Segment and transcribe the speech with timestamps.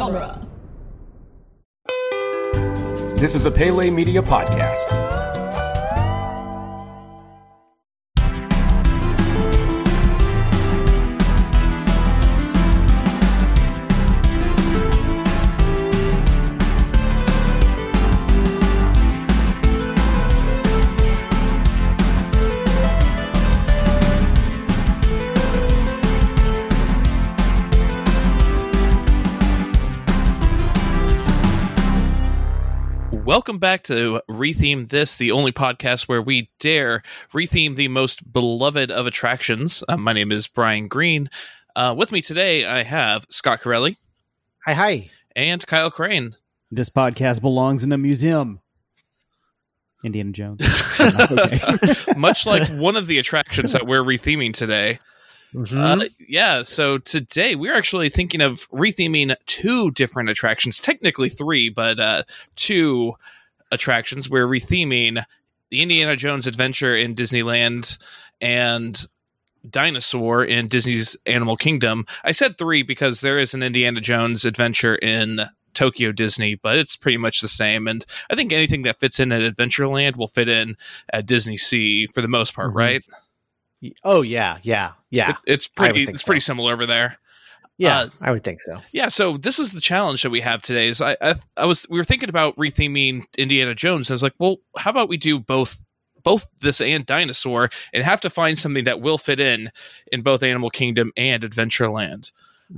[0.00, 0.40] genre.
[3.16, 4.88] This is a Pele Media podcast.
[33.60, 39.06] Back to Retheme This, the only podcast where we dare retheme the most beloved of
[39.06, 39.84] attractions.
[39.86, 41.28] Uh, my name is Brian Green.
[41.76, 43.98] Uh, with me today, I have Scott Corelli
[44.66, 45.10] Hi, hi.
[45.36, 46.36] and Kyle Crane.
[46.70, 48.60] This podcast belongs in a museum.
[50.02, 50.62] Indiana Jones.
[52.16, 54.98] Much like one of the attractions that we're retheming today.
[55.74, 62.00] Uh, yeah, so today we're actually thinking of retheming two different attractions, technically three, but
[62.00, 62.22] uh,
[62.56, 63.14] two
[63.70, 64.28] attractions.
[64.28, 65.22] We're retheming
[65.70, 67.96] the Indiana Jones Adventure in Disneyland
[68.40, 69.06] and
[69.68, 72.06] Dinosaur in Disney's Animal Kingdom.
[72.24, 75.40] I said three because there is an Indiana Jones Adventure in
[75.74, 77.86] Tokyo Disney, but it's pretty much the same.
[77.86, 80.76] And I think anything that fits in at Adventureland will fit in
[81.12, 82.76] at Disney Sea for the most part, Mhm.
[82.76, 83.04] right?
[84.04, 86.02] Oh yeah, yeah, yeah, It, it's pretty.
[86.04, 87.18] It's pretty similar over there.
[87.80, 87.98] Yeah.
[88.00, 88.78] uh, I would think so.
[88.92, 90.88] Yeah, so this is the challenge that we have today.
[90.88, 94.10] Is I, I I was we were thinking about retheming Indiana Jones.
[94.10, 95.84] I was like, well, how about we do both
[96.22, 99.70] both this and Dinosaur and have to find something that will fit in
[100.12, 102.30] in both Animal Kingdom and Adventureland.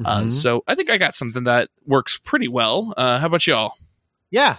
[0.04, 0.32] Uh, Mhm.
[0.32, 2.94] so I think I got something that works pretty well.
[2.96, 3.74] Uh, how about y'all?
[4.30, 4.56] yeah,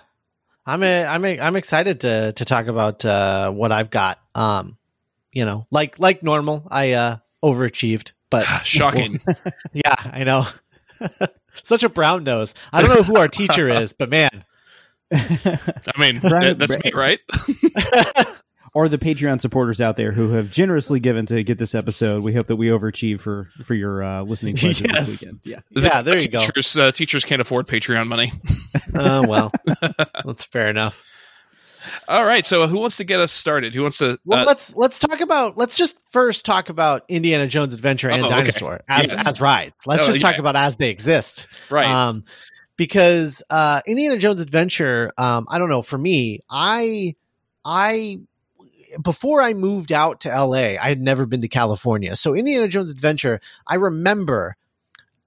[0.66, 4.20] I'm a, I'm a, I'm excited to to talk about uh, what I've got.
[4.36, 4.78] Um,
[5.32, 9.22] you know, like like normal, I uh, overachieved, but Shocking.
[9.74, 10.48] yeah, I know.
[11.64, 12.56] Such a brown nose.
[12.72, 14.44] I don't know who our teacher is, but man,
[15.12, 15.60] I
[16.00, 17.20] mean, Right, that- that's me, right?
[18.74, 22.24] or the Patreon supporters out there who have generously given to get this episode.
[22.24, 25.06] We hope that we overachieve for for your uh, listening pleasure Yes.
[25.06, 25.40] this weekend.
[25.44, 25.60] Yeah.
[25.72, 26.40] yeah, there you go.
[26.40, 28.34] teachers, Uh, teachers can't afford Patreon money.
[28.96, 29.52] Oh well,
[30.26, 31.04] that's fair enough.
[32.08, 33.74] All right, so who wants to get us started?
[33.74, 34.18] Who wants to?
[34.26, 38.22] Well, uh, let's let's talk about let's just first talk about Indiana Jones Adventure and
[38.24, 38.36] Oh, okay.
[38.36, 39.28] Dinosaur as Yes.
[39.28, 39.74] as rides.
[39.86, 40.40] Let's Oh, just talk yeah.
[40.42, 41.48] about as they exist.
[41.70, 41.86] right.
[41.88, 42.24] Um,
[42.76, 45.82] because uh, Indiana Jones Adventure, um, I don't know.
[45.82, 47.16] For me, I
[47.64, 48.20] I
[49.02, 52.16] before I moved out to LA, I had never been to California.
[52.16, 54.56] So Indiana Jones Adventure, I remember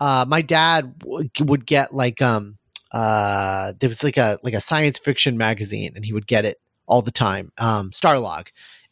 [0.01, 2.59] uh, my dad w- would get like um
[2.93, 6.61] uh there was like a like a science fiction magazine, and he would get it
[6.87, 8.49] all the time, um, Starlog.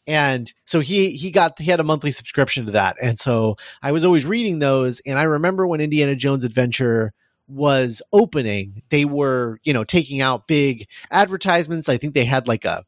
[0.07, 3.91] And so he he got he had a monthly subscription to that, and so I
[3.91, 4.99] was always reading those.
[5.05, 7.13] And I remember when Indiana Jones Adventure
[7.47, 11.89] was opening, they were, you know, taking out big advertisements.
[11.89, 12.85] I think they had like a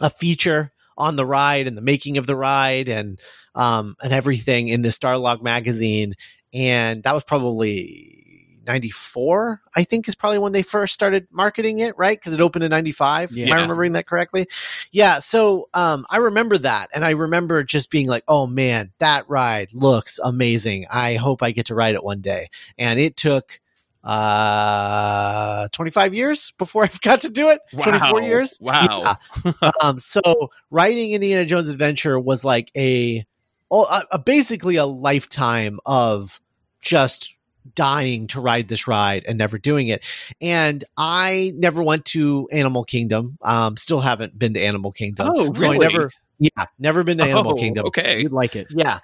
[0.00, 3.20] a feature on the ride and the making of the ride and
[3.54, 6.14] um and everything in the Starlog magazine.
[6.54, 8.18] And that was probably
[8.68, 12.18] 94, I think is probably when they first started marketing it, right?
[12.18, 13.36] Because it opened in 95.
[13.36, 14.46] Am I remembering that correctly?
[14.92, 15.18] Yeah.
[15.20, 16.90] So um I remember that.
[16.94, 20.86] And I remember just being like, oh man, that ride looks amazing.
[20.92, 23.58] I hope I get to ride it one day and it took
[24.04, 27.60] uh 25 years before I got to do it.
[27.72, 28.58] 24 years.
[28.60, 29.16] Wow.
[29.62, 29.70] Yeah.
[29.80, 33.24] um so writing Indiana Jones Adventure was like a,
[33.72, 36.38] a, a basically a lifetime of
[36.82, 37.34] just
[37.74, 40.04] dying to ride this ride and never doing it.
[40.40, 43.38] And I never went to Animal Kingdom.
[43.42, 45.28] Um still haven't been to Animal Kingdom.
[45.32, 47.86] Oh, So I never yeah, never been to Animal Oh, Kingdom.
[47.86, 48.20] Okay.
[48.22, 48.68] You'd like it.
[48.70, 49.00] Yeah.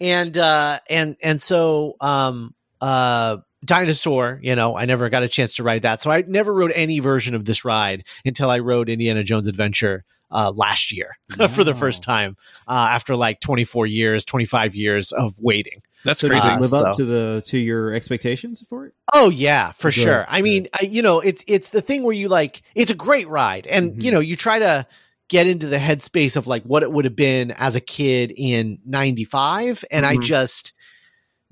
[0.00, 5.56] And uh and and so um uh Dinosaur, you know, I never got a chance
[5.56, 6.00] to ride that.
[6.00, 10.04] So I never rode any version of this ride until I rode Indiana Jones Adventure
[10.30, 11.16] uh last year
[11.50, 12.36] for the first time
[12.66, 15.80] uh after like 24 years, 25 years of waiting.
[16.04, 16.40] That's So crazy.
[16.40, 18.94] does it Uh, live up to the to your expectations for it?
[19.14, 20.24] Oh yeah, for Good, sure.
[20.28, 20.44] I good.
[20.44, 23.66] mean, I, you know, it's it's the thing where you like it's a great ride,
[23.66, 24.02] and Mhm.
[24.02, 24.86] you know, you try to
[25.28, 28.78] get into the headspace of like what it would have been as a kid in
[28.84, 30.22] '95, and I Mhm.
[30.22, 30.72] just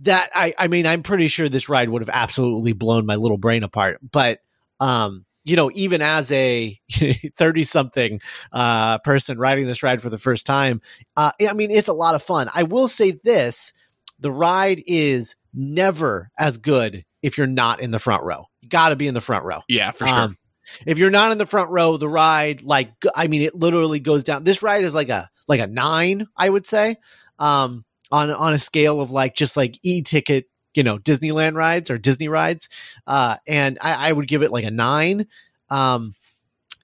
[0.00, 3.38] that I I mean, I'm pretty sure this ride would have absolutely blown my little
[3.38, 4.40] brain apart, but
[4.80, 5.24] um.
[5.48, 6.76] You know, even as a
[7.36, 8.20] 30 something
[8.50, 10.80] uh, person riding this ride for the first time,
[11.16, 12.50] uh, I mean, it's a lot of fun.
[12.52, 13.72] I will say this
[14.18, 18.46] the ride is never as good if you're not in the front row.
[18.60, 19.62] You got to be in the front row.
[19.68, 20.18] yeah, for sure.
[20.18, 20.38] Um,
[20.84, 24.24] if you're not in the front row, the ride, like, I mean, it literally goes
[24.24, 24.44] down.
[24.44, 26.96] This ride is like a like a nine, I would say,
[27.38, 31.90] um, on on a scale of like just like e ticket you know Disneyland rides
[31.90, 32.68] or Disney rides,
[33.06, 35.26] uh, and I, I would give it like a nine.
[35.70, 36.14] Um,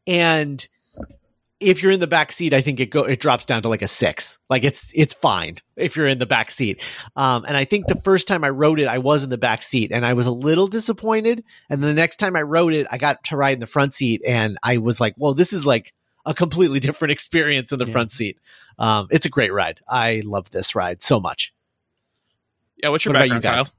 [0.07, 0.67] and
[1.63, 3.83] if you're in the back seat, I think it go it drops down to like
[3.83, 4.39] a six.
[4.51, 6.81] Like it's it's fine if you're in the back seat.
[7.17, 9.63] Um, and I think the first time I rode it, I was in the back
[9.63, 11.45] seat, and I was a little disappointed.
[11.71, 14.23] And the next time I rode it, I got to ride in the front seat,
[14.27, 15.93] and I was like, "Well, this is like
[16.27, 17.93] a completely different experience in the Yeah.
[17.93, 18.39] front seat."
[18.79, 19.81] Um, it's a great ride.
[19.89, 21.53] I love this ride so much.
[22.77, 23.69] Yeah, what's your What you background, guys?
[23.69, 23.75] Kyle?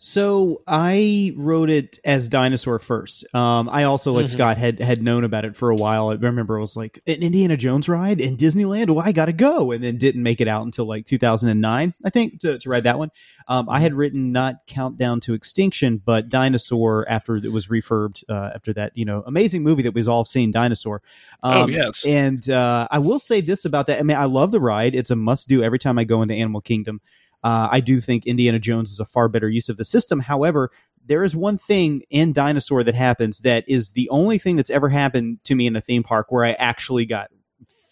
[0.00, 3.26] So I wrote it as Dinosaur first.
[3.34, 4.30] Um, I also, like Mhm.
[4.30, 6.10] Scott, had had known about it for a while.
[6.10, 8.90] I remember it was like an Indiana Jones ride in Disneyland.
[8.90, 12.38] Oh, I gotta go, and then didn't make it out until like 2009, I think,
[12.40, 13.10] to, to ride that one.
[13.48, 18.50] Um, I had written not Countdown to Extinction, but Dinosaur after it was refurbed uh,
[18.54, 21.02] after that, you know, amazing movie that we've all seen, Dinosaur.
[21.42, 22.06] Oh, Um, yes.
[22.06, 23.98] And uh, I will say this about that.
[23.98, 24.94] I mean, I love the ride.
[24.94, 27.00] It's a must do every time I go into Animal Kingdom.
[27.44, 30.20] Uh, I do think Indiana Jones is a far better use of the system.
[30.20, 30.70] However,
[31.06, 34.88] there is one thing in Dinosaur that happens that is the only thing that's ever
[34.88, 37.30] happened to me in a theme park where I actually got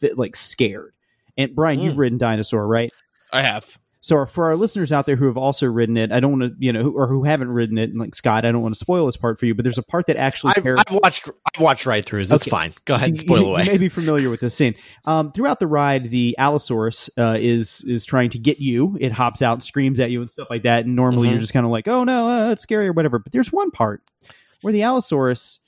[0.01, 0.93] fit, like scared.
[1.39, 1.99] And Brian, you've Mm.
[1.99, 2.93] ridden Dinosaur, right?
[3.33, 3.79] I have.
[4.07, 6.65] So for our listeners out there who have also ridden it, I don't want to,
[6.65, 8.79] you know, who- or who haven't ridden it, and like Scott, I don't want to
[8.79, 11.61] spoil this part for you, but there's a part that actually I've, I've watched I've
[11.61, 12.33] watched ride throughs.
[12.33, 12.51] It's Okay.
[12.51, 12.73] fine.
[12.85, 13.65] Go ahead and spoil you, away.
[13.65, 14.77] You may be familiar with this scene.
[15.07, 18.97] Um, throughout the ride, the Allosaurus uh, is is trying to get you.
[19.01, 20.85] It hops out, screams at you, and stuff like that.
[20.85, 21.31] And normally Mhm.
[21.33, 23.19] you're just kind of like, "Oh no, uh, it's scary" or whatever.
[23.19, 24.03] But there's one part
[24.61, 25.59] where the Allosaurus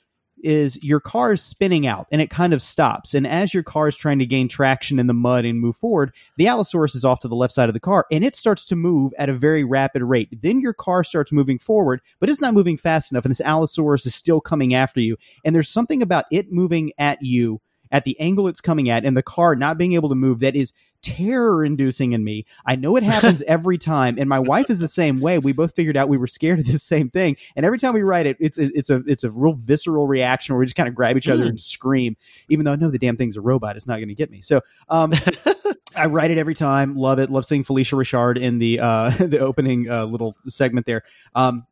[0.43, 3.13] is your car is spinning out and it kind of stops.
[3.13, 6.13] And as your car is trying to gain traction in the mud and move forward,
[6.37, 8.75] the Allosaurus is off to the left side of the car and it starts to
[8.75, 10.29] move at a very rapid rate.
[10.31, 13.25] Then your car starts moving forward, but it's not moving fast enough.
[13.25, 15.17] And this Allosaurus is still coming after you.
[15.43, 17.61] And there's something about it moving at you
[17.91, 20.55] at the angle it's coming at and the car not being able to move that
[20.55, 22.45] is terror inducing in me.
[22.65, 25.39] I know it happens every time, and my wife is the same way.
[25.39, 28.01] We both figured out we were scared of this same thing, and every time we
[28.01, 30.89] write it, it's a, it's a it's a real visceral reaction where we just kind
[30.89, 31.49] of grab each other Mm.
[31.49, 32.17] and scream,
[32.49, 33.75] even though I know the damn thing's a robot.
[33.75, 34.41] It's not going to get me.
[34.41, 35.13] So, um,
[35.95, 36.95] I write it every time.
[36.95, 37.29] Love it.
[37.29, 41.03] Love seeing Phylicia Rashad in the uh, the opening uh, little segment there.
[41.35, 41.65] Um,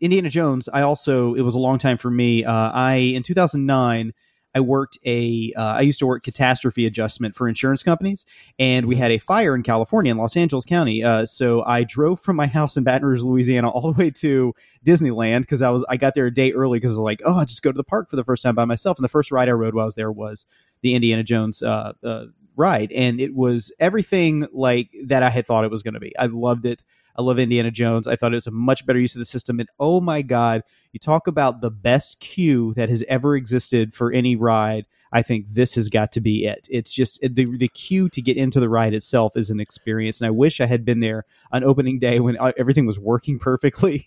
[0.00, 0.68] Indiana Jones.
[0.72, 2.44] I also it was a long time for me.
[2.44, 4.12] Uh, I in 2009.
[4.54, 5.52] I worked a.
[5.56, 8.24] Uh, I used to work catastrophe adjustment for insurance companies,
[8.58, 11.04] and we had a fire in California in Los Angeles County.
[11.04, 14.54] Uh, so I drove from my house in Baton Rouge, Louisiana, all the way to
[14.84, 17.36] Disneyland because I was I got there a day early because I was like, oh,
[17.38, 18.98] I'll just go to the park for the first time by myself.
[18.98, 20.46] And the first ride I rode while I was there was
[20.82, 22.26] the Indiana Jones uh, uh,
[22.56, 26.16] ride, and it was everything like that I had thought it was going to be.
[26.18, 26.82] I loved it.
[27.16, 28.06] I love Indiana Jones.
[28.08, 29.60] I thought it was a much better use of the system.
[29.60, 30.62] And oh my God,
[30.92, 34.86] you talk about the best queue that has ever existed for any ride.
[35.12, 36.68] I think this has got to be it.
[36.70, 40.28] It's just the the queue to get into the ride itself is an experience, and
[40.28, 44.06] I wish I had been there on opening day when uh, everything was working perfectly,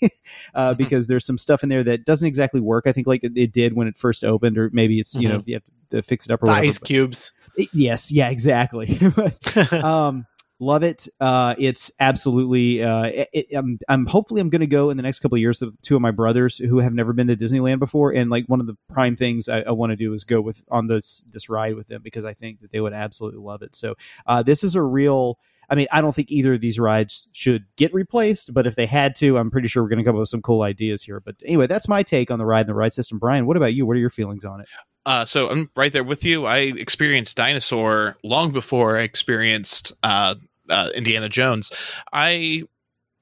[0.55, 2.87] uh, because there's some stuff in there that doesn't exactly work.
[2.87, 5.43] I think like it, it did when it first opened, or maybe it's you know
[5.45, 6.67] you have to fix it up or the whatever.
[6.67, 7.33] ice but- cubes.
[7.73, 8.97] yes, yeah, exactly.
[9.71, 10.25] um,
[10.63, 11.07] love it.
[11.19, 12.83] Uh, it's absolutely.
[12.83, 15.61] Uh, it, I'm, I'm hopefully I'm going to go in the next couple of years
[15.61, 18.59] with two of my brothers who have never been to Disneyland before, and like one
[18.59, 21.49] of the prime things I, I want to do is go with on this this
[21.49, 23.75] ride with them because I think that they would absolutely love it.
[23.75, 23.95] So
[24.25, 25.37] uh, this is a real.
[25.69, 28.85] I mean, I don't think either of these rides should get replaced, but if they
[28.85, 31.21] had to, I'm pretty sure we're going to come up with some cool ideas here.
[31.21, 33.17] But anyway, that's my take on the ride and the ride system.
[33.17, 33.85] Brian, what about you?
[33.85, 34.67] What are your feelings on it?
[35.05, 36.45] Uh, so I'm right there with you.
[36.45, 40.35] I experienced Dinosaur long before I experienced uh,
[40.69, 41.71] uh, Indiana Jones.
[42.11, 42.63] I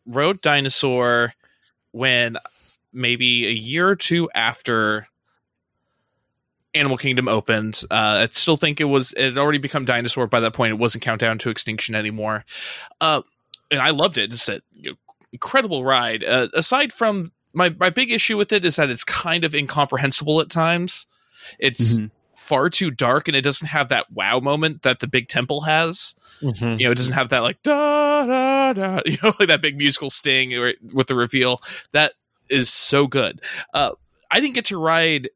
[0.05, 1.33] rode Dinosaur
[1.91, 2.37] when
[2.93, 5.07] maybe a year or two after
[6.73, 7.81] Animal Kingdom opened.
[7.91, 10.71] Uh, I still think it was it had already become Dinosaur by that point.
[10.71, 12.45] It wasn't Countdown to Extinction anymore,
[13.01, 13.21] uh,
[13.69, 14.31] and I loved it.
[14.31, 14.61] It's an
[15.33, 16.23] incredible ride.
[16.23, 20.39] Uh, aside from my my big issue with it is that it's kind of incomprehensible
[20.39, 21.07] at times.
[21.59, 22.11] It's Mhm.
[22.51, 26.13] Far too dark and it doesn't have that wow moment that the big temple has.
[26.41, 26.77] Mhm.
[26.77, 29.77] You know, it doesn't have that like da da da, you know, like that big
[29.77, 30.51] musical sting
[30.91, 31.61] with the reveal.
[31.93, 32.11] That
[32.49, 33.39] is so good.
[33.73, 33.91] Uh,
[34.31, 35.29] I didn't get to ride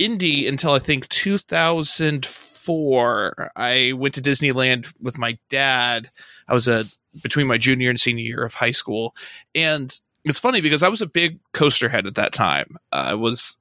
[0.00, 3.52] Indy until I think 2004.
[3.54, 6.10] I went to Disneyland with my dad.
[6.48, 6.86] I was a
[7.22, 9.14] between my junior and senior year of high school,
[9.54, 12.76] and it's funny because I was a big coaster head at that time.
[12.90, 13.56] I was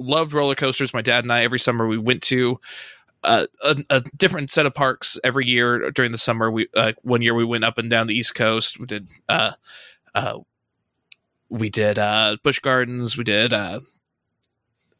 [0.00, 0.94] loved roller coasters.
[0.94, 2.58] My dad and I every summer we went to
[3.22, 6.50] uh, a, a different set of parks every year during the summer.
[6.50, 8.80] We uh, one year we went up and down the East Coast.
[8.80, 9.52] We did uh,
[10.14, 10.38] uh,
[11.48, 13.16] we did uh, Busch Gardens.
[13.16, 13.80] We did uh,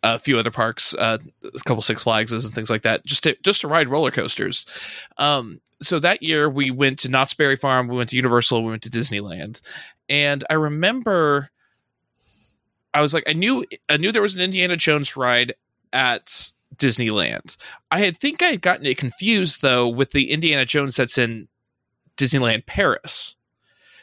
[0.02, 1.18] a few other parks, a
[1.64, 4.66] couple Six Flags and things like that, just to just to ride roller coasters.
[5.16, 8.70] Um, so that year we went to Knott's Berry Farm, we went to Universal, we
[8.70, 9.62] went to Disneyland,
[10.10, 11.50] and I remember
[12.94, 15.54] I was like, I knew I knew there was an Indiana Jones ride
[15.92, 17.56] at Disneyland.
[17.90, 21.48] I had think I had gotten it confused though with the Indiana Jones that's in
[22.16, 23.36] Disneyland Paris,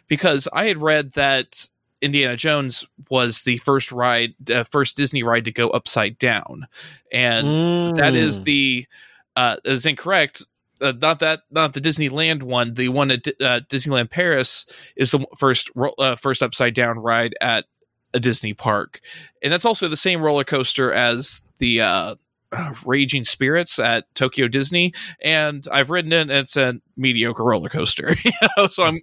[0.07, 1.67] because I had read that
[2.01, 6.67] Indiana Jones was the first ride, uh, first Disney ride to go upside down,
[7.11, 8.43] and that is Mm.
[8.43, 8.87] the
[9.35, 10.43] uh, is incorrect.
[10.79, 12.75] Uh, not that, not the Disneyland one.
[12.75, 14.65] The one at uh, Disneyland Paris
[14.95, 17.65] is the first uh, first upside down ride at
[18.13, 19.01] a Disney park,
[19.43, 22.15] and that's also the same roller coaster as the uh,
[22.51, 24.93] uh, Raging Spirits at Tokyo Disney.
[25.21, 28.15] And I've ridden it; and it's a mediocre roller coaster.
[28.23, 28.67] you know?
[28.67, 28.99] So I'm,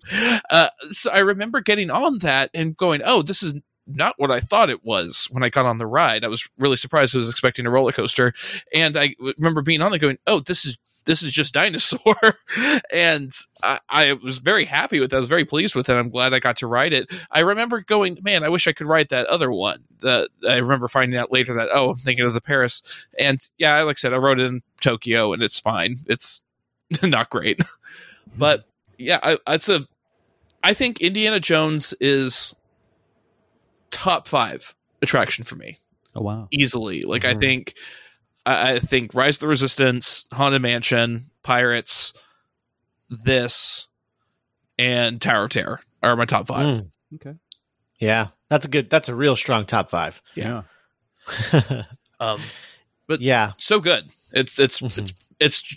[0.50, 3.54] uh, so I remember getting on that and going, "Oh, this is."
[3.86, 6.24] Not what I thought it was when I got on the ride.
[6.24, 7.14] I was really surprised.
[7.14, 8.32] I was expecting a roller coaster,
[8.72, 12.16] and I remember being on it going, "Oh, this is this is just dinosaur.
[12.92, 13.32] And
[13.62, 15.16] I, I was very happy with it.
[15.16, 15.94] I was very pleased with it.
[15.94, 17.10] I'm glad i got to ride it.
[17.30, 19.84] I remember going man i wish i could ride that other one.
[20.00, 22.82] The, i remember finding out later that oh i'm thinking of the paris.
[23.18, 25.96] And yeah like i said i rode it in tokyo and it's fine.
[26.06, 26.42] It's
[27.02, 27.60] not great.
[28.36, 28.64] But
[28.98, 29.86] yeah I, it's a
[30.62, 32.54] i think indiana jones is
[33.90, 35.78] top five attraction for me
[36.16, 36.46] Oh wow.
[36.52, 37.02] easily.
[37.02, 37.40] Like I Mhm.
[37.40, 37.74] think,
[38.46, 42.12] I, I think Rise of the Resistance, Haunted Mansion, Pirates,
[43.08, 43.88] this,
[44.78, 46.66] and Tower of Terror are my top five.
[46.66, 46.90] Mm.
[47.16, 47.34] Okay.
[47.98, 48.90] Yeah, that's a good.
[48.90, 50.20] That's a real strong top five.
[50.34, 50.62] Yeah.
[51.52, 51.82] Yeah.
[52.20, 52.40] Um,
[53.08, 54.04] But- yeah, so good.
[54.32, 55.00] It's it's Mhm.
[55.00, 55.76] it's it's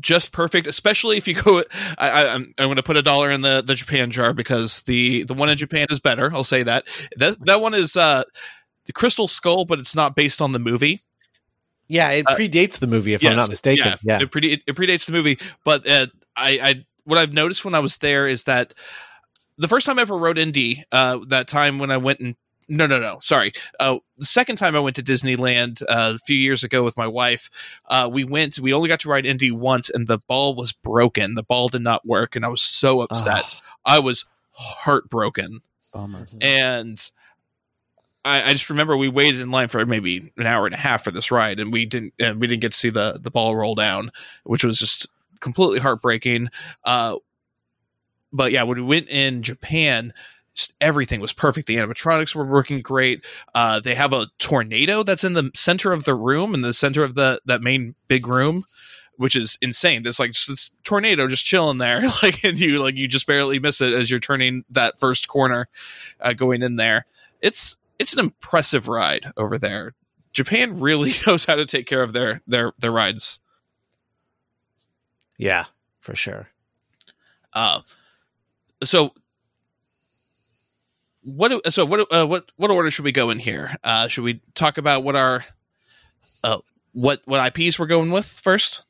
[0.00, 0.66] just perfect.
[0.66, 1.62] Especially if you go.
[1.98, 4.82] I, I, I'm I'm going to put a dollar in the the Japan jar because
[4.82, 6.32] the the one in Japan is better.
[6.32, 6.84] I'll say that
[7.16, 8.24] that that one is uh
[8.86, 11.02] the Crystal Skull, but it's not based on the movie.
[11.88, 12.10] Yeah.
[12.10, 13.86] It Uh, predates the movie, if I'm not mistaken.
[14.02, 17.74] Yeah, It, prede- it predates the movie, but uh, I, I what I've noticed when
[17.74, 18.74] I was there is that
[19.58, 22.34] the first time I ever rode Indy, uh, that time when I went and
[22.66, 26.36] no, no, no, sorry, uh, the second time I went to Disneyland uh, a few
[26.36, 27.50] years ago with my wife,
[27.90, 28.58] uh, we went.
[28.58, 31.34] We only got to ride Indy once, and the ball was broken.
[31.34, 33.54] The ball did not work, and I was so upset.
[33.84, 35.60] I was heartbroken
[35.92, 36.26] Bummer.
[36.40, 37.10] and
[38.24, 41.04] I, I just remember we waited in line for maybe an hour and a half
[41.04, 43.54] for this ride, and we didn't and we didn't get to see the the ball
[43.54, 44.10] roll down,
[44.44, 45.06] which was just
[45.40, 46.48] completely heartbreaking.
[46.84, 47.16] Uh,
[48.32, 50.12] but yeah, when we went in Japan,
[50.54, 51.66] just everything was perfect.
[51.66, 53.24] The animatronics were working great.
[53.54, 57.04] Uh, they have a tornado that's in the center of the room, in the center
[57.04, 58.64] of the that main big room.
[59.16, 60.02] Which is insane.
[60.02, 63.80] There's like this tornado just chilling there, like, and you like you just barely miss
[63.80, 65.68] it as you're turning that first corner,
[66.20, 67.06] uh, going in there.
[67.40, 69.94] It's it's an impressive ride over there.
[70.32, 73.40] Japan really knows how to take care of their their their rides.
[75.38, 75.64] yeah,
[76.00, 76.48] for sure.
[77.52, 77.80] Uh,
[78.82, 79.12] so
[81.22, 81.48] what?
[81.48, 82.00] do- So what?
[82.12, 82.50] Uh, what?
[82.56, 83.76] What order should we go in here?
[83.82, 85.44] Uh, should we talk about what our
[86.42, 86.58] uh,
[86.92, 88.84] what what IPs we're going with first?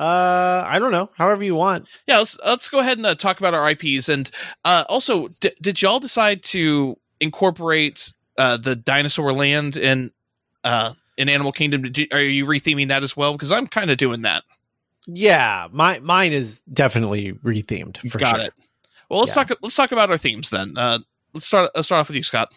[0.00, 1.10] Uh, I don't know.
[1.16, 1.88] However you want.
[2.06, 4.08] Yeah, let's let's go ahead and uh, talk about our IPs.
[4.08, 4.30] And
[4.64, 10.10] uh, also, d- did y'all decide to incorporate uh, the dinosaur land in
[10.64, 11.84] uh, in Animal Kingdom?
[11.94, 13.32] You, are you retheming that as well?
[13.32, 14.44] Because I'm kind of doing that.
[15.06, 18.44] Yeah, my mine is definitely rethemed for Got sure.
[18.46, 18.52] it.
[19.08, 19.44] Well, let's Yeah.
[19.44, 19.58] talk.
[19.62, 20.76] Let's talk about our themes then.
[20.76, 20.98] Uh,
[21.32, 21.70] let's start.
[21.74, 22.52] Let's start off with you, Scott.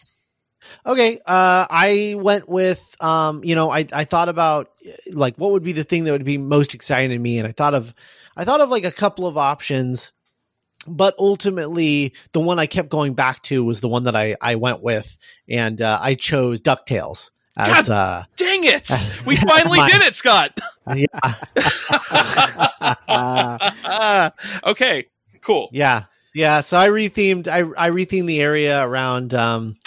[0.86, 4.70] Okay, uh, I went with, um, you know, I, I thought about
[5.12, 7.52] like what would be the thing that would be most exciting to me, and I
[7.52, 7.96] thought of,
[8.38, 10.12] I thought of like a couple of options,
[10.88, 14.56] but ultimately the one I kept going back to was the one that I I
[14.56, 15.18] went with,
[15.50, 18.90] and uh, I chose Ducktales as uh, Dang it!
[19.26, 20.58] We finally My- did it, Scott.
[20.96, 21.06] yeah,
[24.66, 25.08] okay,
[25.42, 25.70] cool.
[25.72, 26.62] yeah, yeah.
[26.62, 29.78] So I rethemed, I I rethemed the area around um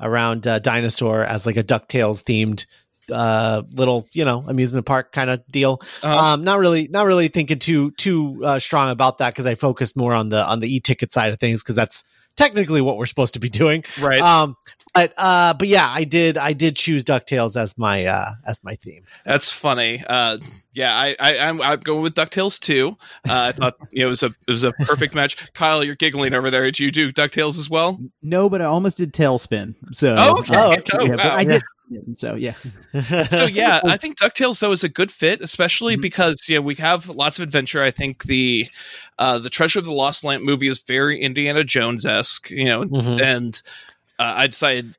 [0.00, 2.66] around uh, dinosaur as like a Ducktales themed
[3.10, 6.18] uh little you know amusement park kind of deal Uh-huh.
[6.34, 9.96] um not really not really thinking too too uh, strong about that because i focused
[9.96, 12.04] more on the on the e-ticket side of things because that's
[12.36, 14.20] technically what we're supposed to be doing right.
[14.20, 14.56] um
[14.94, 18.74] but uh but yeah i did i did choose ducktales as my uh as my
[18.76, 20.02] theme That's funny.
[20.06, 20.38] Uh,
[20.72, 22.96] yeah, I, I, I'm, I'm going with Ducktales too.
[23.28, 25.36] Uh, I thought you know, it was a it was a perfect match.
[25.52, 26.62] Kyle, you're giggling over there.
[26.64, 28.00] Did you do Ducktales as well?
[28.22, 29.74] No, but I almost did TaleSpin.
[29.92, 30.82] So Oh, okay.
[30.94, 31.36] Oh, yeah, wow.
[31.36, 31.62] I did.
[32.14, 32.54] So yeah,
[33.30, 36.02] So yeah, I think Ducktales though is a good fit, especially Mhm.
[36.02, 37.82] because you know we have lots of adventure.
[37.82, 38.68] I think the
[39.18, 42.84] uh, the Treasure of the Lost Lamp movie is very Indiana Jones esque, you know,
[42.84, 43.20] Mhm.
[43.20, 43.62] and
[44.18, 44.96] uh, I decided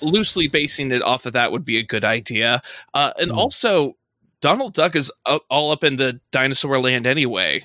[0.00, 2.60] loosely basing it off of that would be a good idea.
[2.94, 3.36] Uh, and Mhm.
[3.36, 3.96] also,
[4.40, 5.10] Donald Duck is
[5.50, 7.62] all up in the dinosaur land anyway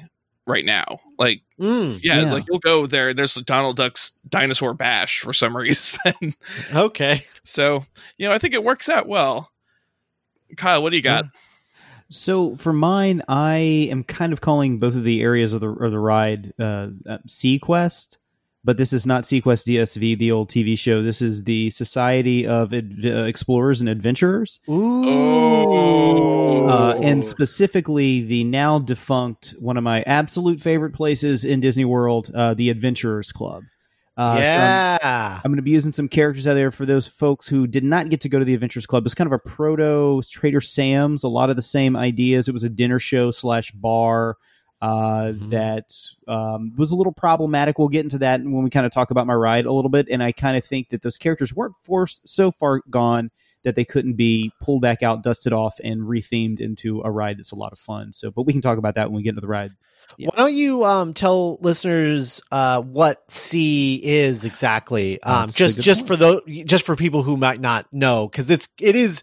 [0.48, 1.00] right now.
[1.20, 2.34] Like, Mm, yeah, Yeah.
[2.34, 3.14] like you'll go there.
[3.14, 6.34] There's Donald Duck's dinosaur bash for some reason.
[6.74, 7.24] okay.
[7.44, 7.86] so,
[8.18, 9.52] you know, I think it works out well.
[10.58, 11.26] Kyle, what do you got?
[12.10, 15.92] So for mine, I am kind of calling both of the areas of the of
[15.92, 18.18] the ride uh, uh, Sequest,
[18.64, 21.02] but this is not Sequest DSV, the old TV show.
[21.02, 25.04] This is the Society of Ad- uh, Explorers and Adventurers, Ooh.
[25.74, 26.68] Oh.
[26.68, 32.30] uh, and specifically the now defunct one of my absolute favorite places in Disney World,
[32.34, 33.64] uh, the Adventurers Club.
[34.18, 35.40] Uh, so I'm- yeah.
[35.44, 38.10] I'm going to be using some characters out there for those folks who did not
[38.10, 39.06] get to go to the Adventurers Club.
[39.06, 42.48] It's kind of a proto Trader Sam's, a lot of the same ideas.
[42.48, 44.38] It was a dinner show slash bar
[44.82, 45.52] uh, Mhm.
[45.52, 45.94] that
[46.28, 47.78] um, was a little problematic.
[47.78, 50.08] We'll get into that when we kind of talk about my ride a little bit.
[50.10, 53.30] And I kind of think that those characters weren't forced so far gone
[53.64, 57.52] that they couldn't be pulled back out, dusted off, and rethemed into a ride that's
[57.52, 58.12] a lot of fun.
[58.12, 59.72] So, but we can talk about that when we get into the ride.
[60.18, 60.30] Yeah.
[60.34, 65.22] Why don't you um, tell listeners uh, what C is exactly?
[65.22, 66.08] Um, just just point.
[66.08, 69.22] for those, just for people who might not know, because it's it is,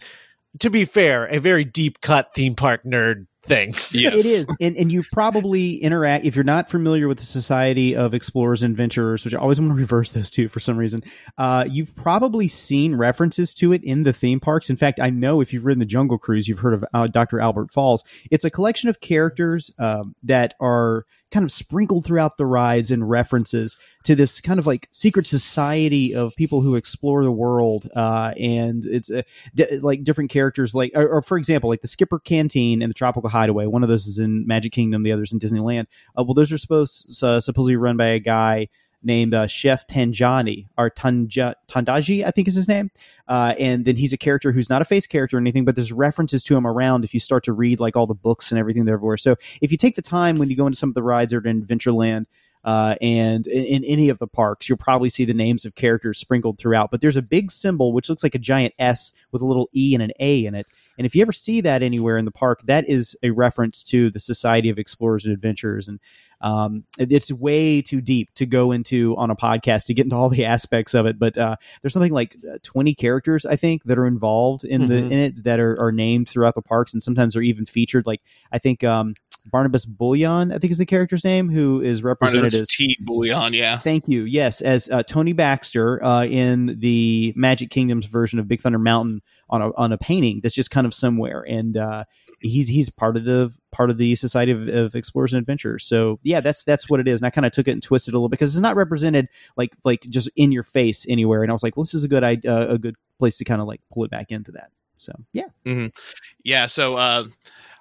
[0.60, 3.72] to be fair, a very deep cut theme park nerd thing.
[3.90, 4.12] Yes.
[4.12, 8.12] It is, and and you probably interact if you're not familiar with the Society of
[8.12, 11.02] Explorers and Adventurers, which I always want to reverse those two for some reason.
[11.38, 14.68] Uh, you've probably seen references to it in the theme parks.
[14.68, 17.40] In fact, I know if you've ridden the Jungle Cruise, you've heard of uh, Dr.
[17.40, 18.04] Albert Falls.
[18.30, 23.08] It's a collection of characters um, that are kind of sprinkled throughout the rides and
[23.08, 27.88] references to this kind of like secret society of people who explore the world.
[27.94, 29.22] Uh, and it's uh,
[29.54, 32.94] d- like different characters, like, or, or for example, like the Skipper Canteen and the
[32.94, 33.66] Tropical Hideaway.
[33.66, 35.86] One of those is in Magic Kingdom, the other's in Disneyland.
[36.18, 38.68] Uh, well, those are supposed supposedly run by a guy
[39.02, 42.90] named uh, Chef Tanjani or Tanja, Tandaji, I think is his name.
[43.28, 45.92] Uh, and then he's a character who's not a face character or anything, but there's
[45.92, 48.84] references to him around if you start to read like all the books and everything
[48.84, 49.16] there everywhere.
[49.16, 51.46] So if you take the time when you go into some of the rides or
[51.46, 52.26] in Adventureland,
[52.64, 56.18] uh, and in, in any of the parks, you'll probably see the names of characters
[56.18, 56.90] sprinkled throughout.
[56.90, 59.94] But there's a big symbol which looks like a giant S with a little E
[59.94, 60.66] and an A in it.
[60.98, 64.10] And if you ever see that anywhere in the park, that is a reference to
[64.10, 65.86] the Society of Explorers and Adventurers.
[65.86, 66.00] And
[66.40, 70.16] um, it- it's way too deep to go into on a podcast to get into
[70.16, 71.18] all the aspects of it.
[71.18, 74.94] But uh, there's something like uh, 20 characters, I think, that are involved in the
[74.94, 75.10] Mhm.
[75.10, 78.06] in it that are, are named throughout the parks, and sometimes are even featured.
[78.06, 78.20] Like
[78.52, 79.14] I think um,
[79.50, 82.96] Barnabas Bullion, I think is the character's name, who is represented Barnabas as T.
[83.00, 83.54] Bullion.
[83.54, 83.78] yeah.
[83.78, 84.24] Thank you.
[84.24, 89.22] Yes, as uh, Tony Baxter uh, in the Magic Kingdom's version of Big Thunder Mountain
[89.50, 92.04] on a on a painting that's just kind of somewhere, and uh,
[92.40, 95.84] he's he's part of the part of the Society of, of Explorers and Adventurers.
[95.84, 97.20] So yeah, that's that's what it is.
[97.20, 99.28] And I kind of took it and twisted it a little because it's not represented
[99.56, 101.42] like like just in your face anywhere.
[101.42, 103.44] And I was like, well, this is a good idea, uh, a good place to
[103.44, 104.70] kind of like pull it back into that.
[104.98, 105.48] So yeah,
[106.44, 107.24] Yeah, so uh,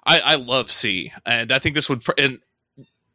[0.06, 2.02] I, I love C, and I think this would.
[2.02, 2.38] Pr- and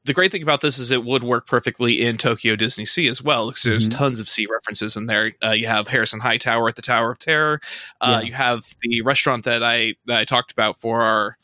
[0.06, 3.22] the great thing about this is it would work perfectly in Tokyo Disney Sea as
[3.22, 3.98] well, because there's Mhm.
[3.98, 5.32] tons of sea references in there.
[5.44, 7.62] Uh, you have Harrison Hightower at the Tower of Terror.
[8.02, 8.28] Uh, Yeah.
[8.28, 11.38] You have the restaurant that I that I talked about for our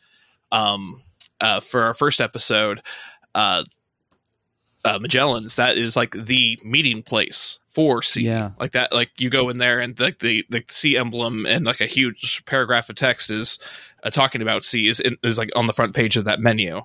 [0.51, 1.01] um
[1.41, 2.81] uh, for our first episode.
[3.33, 3.63] Uh,
[4.85, 8.23] uh, Magellan's that is like the meeting place for sea.
[8.23, 8.51] Yeah.
[8.59, 11.81] Like that, like you go in there and like the the C emblem and like
[11.81, 13.59] a huge paragraph of text is
[14.03, 16.81] uh, talking about sea is in, is like on the front page of that menu.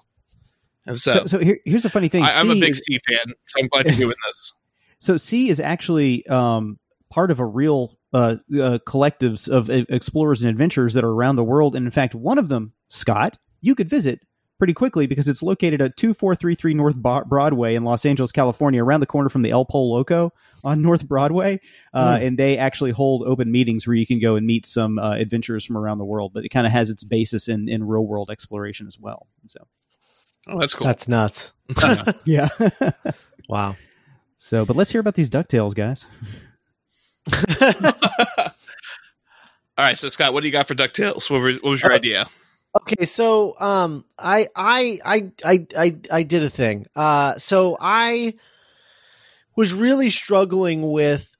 [0.88, 2.22] So, so, so here, here's a funny thing.
[2.22, 4.52] I, I'm a big is- C fan, so I'm glad you're doing this.
[5.00, 6.78] So C is actually um,
[7.10, 11.36] part of a real uh, uh, collectives of uh, explorers and adventurers that are around
[11.36, 14.20] the world, and in fact, one of them, Scott, you could visit
[14.56, 19.06] pretty quickly because it's located at 2433 North Broadway in Los Angeles, California, around the
[19.06, 21.60] corner from the El Pollo Loco on North Broadway.
[21.92, 25.16] Uh, And they actually hold open meetings where you can go and meet some uh,
[25.16, 26.32] adventurers from around the world.
[26.32, 29.26] But it kind of has its basis in, in real world exploration as well.
[29.44, 29.66] So,
[30.46, 30.86] Oh, that's cool.
[30.86, 31.52] That's nuts.
[32.24, 32.48] yeah.
[33.48, 33.76] Wow.
[34.36, 36.06] so, but let's hear about these DuckTales, guys.
[39.76, 41.28] All right, so Scott, what do you got for Ducktales?
[41.30, 42.26] What, were, what was your Uh, idea?
[42.82, 46.86] Okay, so um, I I I I I I did a thing.
[46.96, 48.34] Uh, so I
[49.56, 51.30] was really struggling with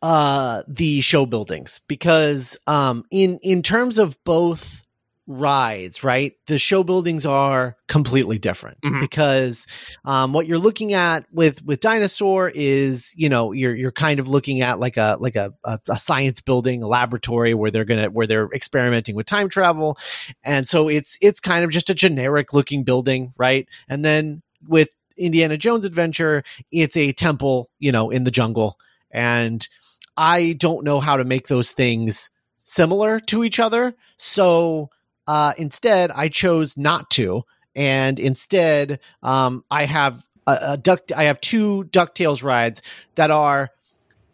[0.00, 4.82] uh the show buildings because um in in terms of both
[5.30, 6.32] rides right?
[6.46, 9.00] The show buildings are completely different Mhm.
[9.00, 9.66] because
[10.06, 14.26] um what you're looking at with with dinosaur is you know you're you're kind of
[14.28, 18.08] looking at like a like a, a, a science building a laboratory where they're gonna
[18.08, 19.98] where they're experimenting with time travel.
[20.44, 23.68] And so it's it's kind of just a generic looking building right?
[23.88, 24.88] And then with
[25.18, 28.78] indiana jones adventure it's a temple you know in the jungle.
[29.10, 29.68] And
[30.16, 32.30] i don't know how to make those things
[32.64, 33.94] similar to each other.
[34.18, 34.90] So
[35.28, 37.44] uh, instead, I chose not to,
[37.76, 41.12] and instead, um, I have a, a duck.
[41.14, 42.80] I have two Ducktales rides
[43.16, 43.70] that are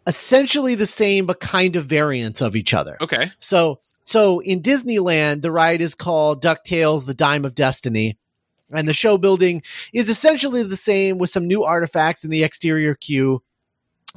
[0.07, 2.97] essentially the same but kind of variants of each other.
[3.01, 3.29] Okay.
[3.39, 8.17] So so in Disneyland, the ride is called DuckTales: The Dime of Destiny.
[8.71, 9.61] And the show building
[9.93, 13.43] is essentially the same with some new artifacts in the exterior queue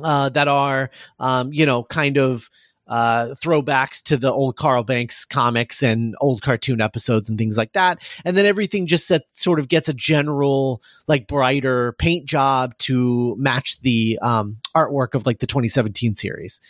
[0.02, 2.48] uh, that are, um, you know, kind of
[2.88, 7.72] uh, throwbacks to the old Carl Barks comics and old cartoon episodes and things like
[7.72, 8.00] that.
[8.24, 13.36] And then everything just set, sort of gets a general, like, brighter paint job to
[13.38, 16.60] match the um, artwork of like the 2017 series.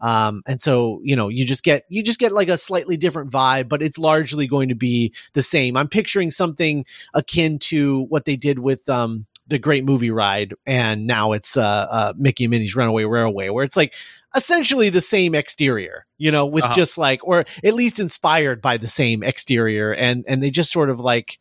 [0.00, 3.32] Um, and so, you know, you just get, you just get like a slightly different
[3.32, 5.76] vibe, but it's largely going to be the same.
[5.76, 10.54] I'm picturing something akin to what they did with, um, the great movie ride.
[10.66, 13.94] And now it's, uh, uh, Mickey and Minnie's Runaway Railway, where it's like
[14.34, 16.74] essentially the same exterior, you know, with Uh-huh.
[16.74, 19.92] just like, or at least inspired by the same exterior.
[19.92, 21.38] And, and they just sort of like,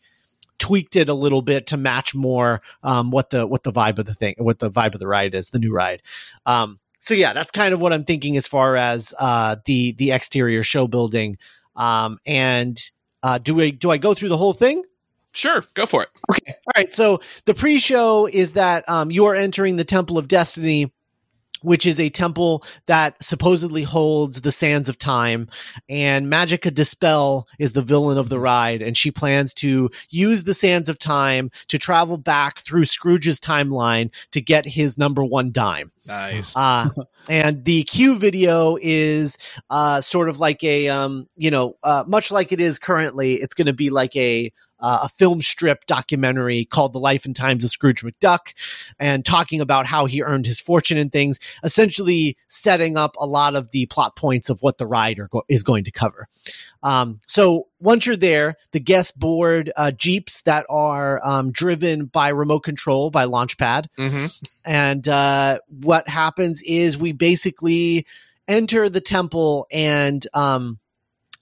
[0.59, 4.05] tweaked it a little bit to match more um, what the what the vibe of
[4.07, 6.01] the thing what the vibe of the ride is the new ride
[6.47, 10.11] um, so yeah that's kind of what i'm thinking as far as uh, the the
[10.11, 11.37] exterior show building
[11.75, 12.89] um, and
[13.21, 14.83] uh, do I do I go through the whole thing?
[15.31, 16.09] Sure, go for it.
[16.31, 16.53] Okay.
[16.65, 16.91] All right.
[16.93, 20.91] So the pre-show is that um, you are entering the Temple of Destiny,
[21.61, 25.49] which is a temple that supposedly holds the sands of time.
[25.89, 30.43] And Magica De Spell is the villain of the ride, and she plans to use
[30.43, 35.51] the sands of time to travel back through Scrooge's timeline to get his number one
[35.51, 35.91] dime.
[36.05, 36.55] Nice.
[36.55, 36.89] Uh,
[37.29, 39.37] and the queue video is
[39.69, 43.53] uh, sort of like a, um, you know, uh, much like it is currently, it's
[43.53, 47.63] going to be like a, uh, a film strip documentary called The Life and Times
[47.63, 48.53] of Scrooge McDuck
[48.99, 53.55] and talking about how he earned his fortune and things, essentially setting up a lot
[53.55, 56.27] of the plot points of what the ride are go- is going to cover.
[56.83, 62.29] Um, so once you're there, the guest board uh, Jeeps that are um, driven by
[62.29, 64.27] remote control by Launchpad hmm
[64.67, 68.05] and uh, what happens is we basically
[68.47, 70.77] enter the temple and um,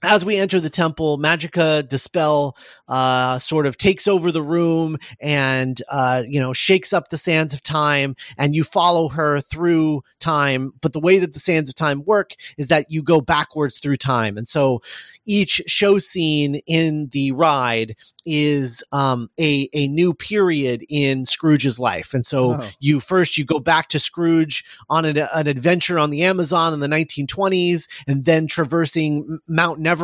[0.06, 2.56] as we enter the temple Magica De Spell
[2.88, 7.52] uh, sort of takes over the room and uh, you know shakes up the sands
[7.52, 10.72] of time and you follow her through time.
[10.80, 13.96] But the way that the sands of time work is that you go backwards through
[13.96, 14.36] time.
[14.38, 14.80] And so
[15.24, 22.12] each show scene in the ride is um, a a new period in Scrooge's life,
[22.14, 22.68] and so Oh.
[22.80, 26.80] you first you go back to Scrooge on an, an adventure on the Amazon in
[26.80, 29.95] the 1920s, and then traversing Mount Everest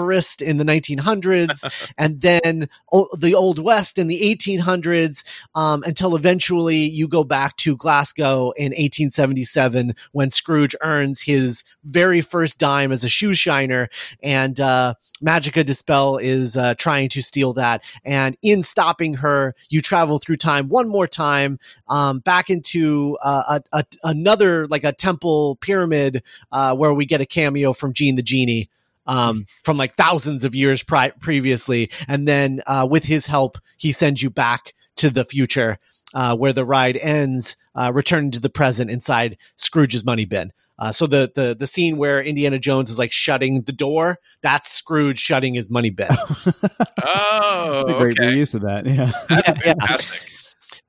[0.42, 5.24] in the 1900s, and then o- the Old West in the 1800s,
[5.54, 12.20] um, until eventually you go back to Glasgow in 1877 when Scrooge earns his very
[12.20, 13.88] first dime as a shoe shiner,
[14.22, 17.82] and uh, Magica De Spell is uh, trying to steal that.
[18.04, 23.60] And in stopping her, you travel through time one more time, um, back into uh,
[23.72, 28.16] a, a, another like a temple pyramid uh, where we get a cameo from Gene
[28.16, 28.68] the Genie.
[29.06, 33.90] Um, from like thousands of years pri- previously, and then uh, with his help, he
[33.92, 35.78] sends you back to the future,
[36.14, 40.52] uh, where the ride ends, uh, returning to the present inside Scrooge's money bin.
[40.78, 44.70] Uh, so the the the scene where Indiana Jones is like shutting the door, that's
[44.72, 46.08] Scrooge shutting his money bin.
[47.04, 48.32] Oh, That's a great okay.
[48.32, 48.86] reuse of that.
[48.86, 49.10] Yeah.
[49.30, 49.96] yeah, yeah.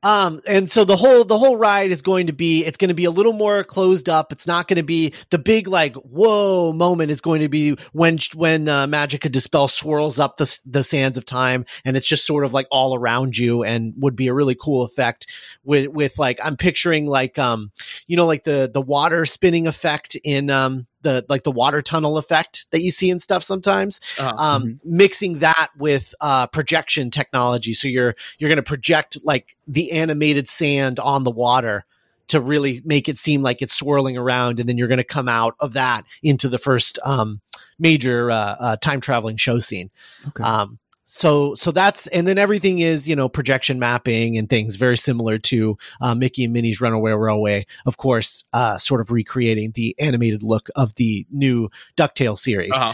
[0.03, 2.93] Um, and so the whole the whole ride is going to be it's going to
[2.93, 4.31] be a little more closed up.
[4.31, 7.09] It's not going to be the big like whoa moment.
[7.09, 11.17] Is going to be when when uh, Magica De Spell swirls up the the sands
[11.17, 14.33] of time, and it's just sort of like all around you, and would be a
[14.33, 15.27] really cool effect
[15.63, 17.71] with with like I'm picturing like um
[18.05, 22.17] you know like the the water spinning effect in um the like the water tunnel
[22.17, 24.33] effect that you see in stuff sometimes Uh-huh.
[24.37, 27.73] um, mixing that with uh, projection technology.
[27.73, 31.85] So you're you're going to project like the animated sand on the water
[32.27, 35.27] to really make it seem like it's swirling around, and then you're going to come
[35.27, 37.41] out of that into the first um,
[37.77, 39.91] major uh, uh, time traveling show scene.
[40.29, 40.43] Okay.
[40.43, 44.97] Um, so so that's and then everything is you know projection mapping and things very
[44.97, 49.95] similar to uh, Mickey and Minnie's Runaway Railway, of course, uh, sort of recreating the
[49.99, 52.71] animated look of the new Ducktale series.
[52.73, 52.93] Uh-huh.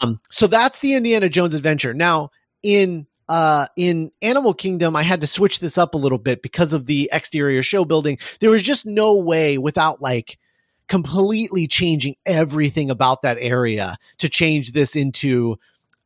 [0.00, 1.94] Um, so that's the Indiana Jones adventure.
[1.94, 2.30] Now,
[2.62, 6.72] in uh, in Animal Kingdom, I had to switch this up a little bit because
[6.72, 8.18] of the exterior show building.
[8.40, 10.36] There was just no way without like
[10.88, 15.56] completely changing everything about that area to change this into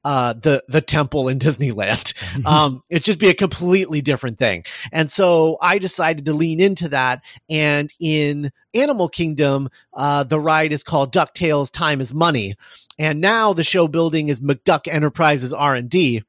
[0.05, 2.15] uh, the the temple in Disneyland.
[2.47, 4.65] Um, it'd just be a completely different thing.
[4.93, 7.23] And so I decided to lean into that.
[7.49, 12.55] And in Animal Kingdom, uh, the ride is called Ducktales Time is Money,
[12.99, 16.23] and now the show building is McDuck Enterprises R and D.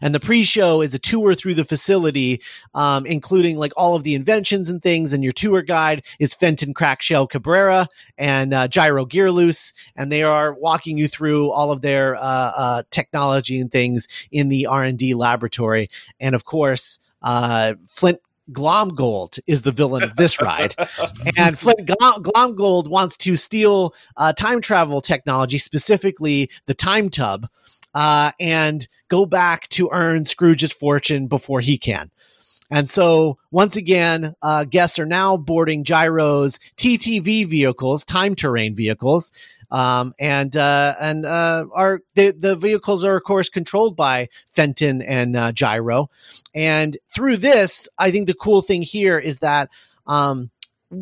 [0.00, 2.40] And the pre-show is a tour through the facility,
[2.74, 5.12] um, including like all of the inventions and things.
[5.12, 10.54] And your tour guide is Fenton Crackshell Cabrera and uh, Gyro Gearloose, and they are
[10.54, 14.98] walking you through all of their uh, uh, technology and things in the R and
[14.98, 15.90] D laboratory.
[16.20, 20.74] And of course, uh, Flint Glomgold is the villain of this ride.
[21.38, 27.48] and Flint Glomgold wants to steal uh, time travel technology, specifically the time tub,
[27.94, 32.10] uh, and go back to earn Scrooge's fortune before he can.
[32.70, 39.30] And so, once again, uh, guests are now boarding Gyro's TTV vehicles, time terrain vehicles,
[39.70, 45.02] um, and uh, and uh, are the the vehicles are of course controlled by Fenton
[45.02, 46.08] and uh, Gyro.
[46.54, 49.68] And through this, I think the cool thing here is that
[50.06, 50.50] um,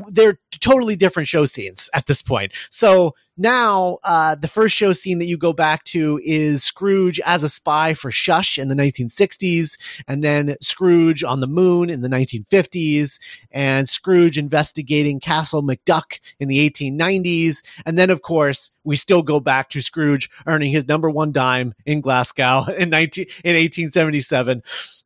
[0.08, 2.52] they're totally different show scenes at this point.
[2.70, 7.42] So now, uh, the first show scene that you go back to is Scrooge as
[7.42, 12.08] a spy for Shush in the 1960s, and then Scrooge on the moon in the
[12.08, 13.18] 1950s,
[13.50, 17.62] and Scrooge investigating Castle McDuck in the 1890s.
[17.86, 21.72] And then, of course, we still go back to Scrooge earning his number one dime
[21.86, 24.62] in Glasgow in 19, in 1877.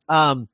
[0.09, 0.49] Um,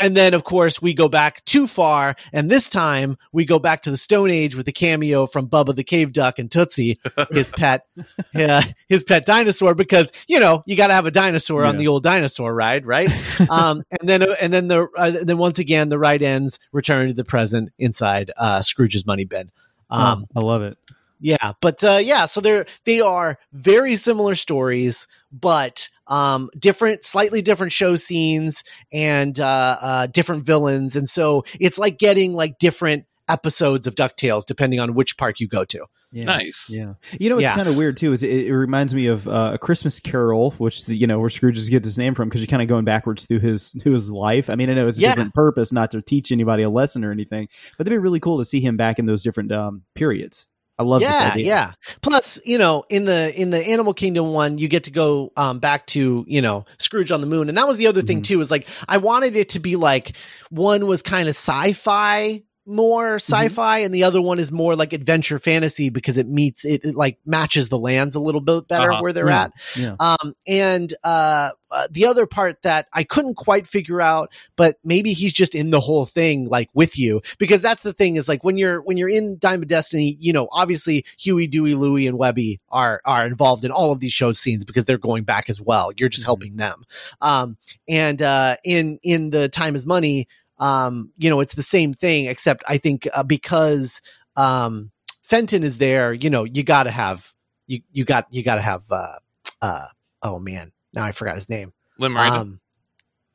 [0.00, 3.82] and then, of course, we go back too far, and this time we go back
[3.82, 6.98] to the Stone Age with the cameo from Bubba the Cave Duck and Tootsie,
[7.30, 7.86] his pet,
[8.34, 9.74] uh, his pet dinosaur.
[9.74, 11.68] Because you know you got to have a dinosaur Yeah.
[11.70, 13.10] on the old dinosaur ride, right?
[13.50, 17.14] um, and then, and then the uh, then once again the ride ends, returning to
[17.14, 19.50] the present inside uh, Scrooge's money bin.
[19.90, 20.76] Um, I love it.
[21.20, 27.42] yeah, but uh, yeah, so they're they are very similar stories, but um, different, slightly
[27.42, 33.04] different show scenes and uh, uh, different villains, and so it's like getting like different
[33.28, 35.84] episodes of Ducktales depending on which park you go to.
[36.10, 36.24] Yeah.
[36.24, 36.70] Nice.
[36.74, 37.54] Yeah, you know it's Yeah.
[37.54, 40.86] kind of weird too is it, it reminds me of uh, a Christmas Carol, which
[40.86, 43.26] the, you know where Scrooge gets his name from because you're kind of going backwards
[43.26, 44.48] through his through his life.
[44.48, 45.10] I mean, I know it's a Yeah.
[45.10, 48.38] different purpose, not to teach anybody a lesson or anything, but it'd be really cool
[48.38, 50.46] to see him back in those different um, periods.
[50.78, 51.44] I love this yeah, idea.
[51.46, 51.72] yeah.
[52.02, 55.58] Plus, you know, in the in the Animal Kingdom one, you get to go um,
[55.58, 58.24] back to you know Scrooge on the moon, and that was the other thing Mhm.
[58.24, 58.40] too.
[58.40, 60.12] Is like I wanted it to be like
[60.50, 65.38] one was kind of sci-fi more sci-fi and the other one is more like adventure
[65.38, 69.02] fantasy because it meets it, it like matches the lands a little bit better Uh-huh.
[69.02, 69.42] where they're Yeah.
[69.44, 69.96] at Yeah.
[69.98, 75.12] um, and uh, uh, the other part that I couldn't quite figure out, but maybe
[75.12, 78.44] he's just in the whole thing, like with you, because that's the thing is like
[78.44, 82.16] when you're when you're in Dime of Destiny, you know, obviously Huey, Dewey, Louie, and
[82.18, 85.60] Webby are are involved in all of these show scenes because they're going back as
[85.60, 85.90] well.
[85.96, 86.26] You're just Mhm.
[86.26, 86.84] helping them,
[87.20, 87.56] um,
[87.88, 90.26] and uh, in in the Time is Money,
[90.58, 94.00] um, you know, it's the same thing, except I think uh, because
[94.36, 94.90] um,
[95.22, 97.32] Fenton is there, you know, you got to have
[97.66, 99.16] you you got you got to have uh,
[99.62, 99.86] uh,
[100.22, 101.72] oh man, now I forgot his name.
[101.98, 102.16] Lin.
[102.16, 102.60] Um,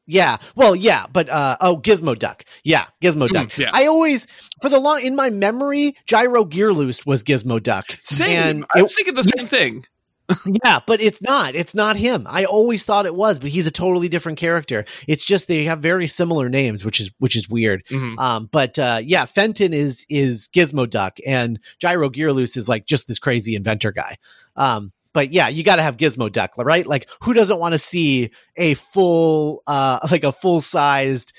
[0.05, 3.47] yeah, well, yeah, but uh, oh, Gizmo Duck, yeah, Gizmo Duck.
[3.49, 3.69] Mm, yeah.
[3.73, 4.27] I always,
[4.61, 7.85] for the long in my memory, Gyro Gearloose was Gizmo Duck.
[8.03, 8.29] Same.
[8.29, 9.85] and I it- was thinking the same thing.
[10.65, 11.55] yeah, but it's not.
[11.55, 12.25] It's not him.
[12.29, 14.85] I always thought it was, but he's a totally different character.
[15.07, 17.83] It's just they have very similar names, which is which is weird.
[17.89, 18.17] Mhm.
[18.17, 23.07] Um, but uh, yeah, Fenton is is Gizmo Duck, and Gyro Gearloose is like just
[23.07, 24.17] this crazy inventor guy.
[24.55, 26.85] Um, but yeah, you got to have Gizmo Duck, right?
[26.85, 31.33] Like, who doesn't want to see a full, uh, like a full sized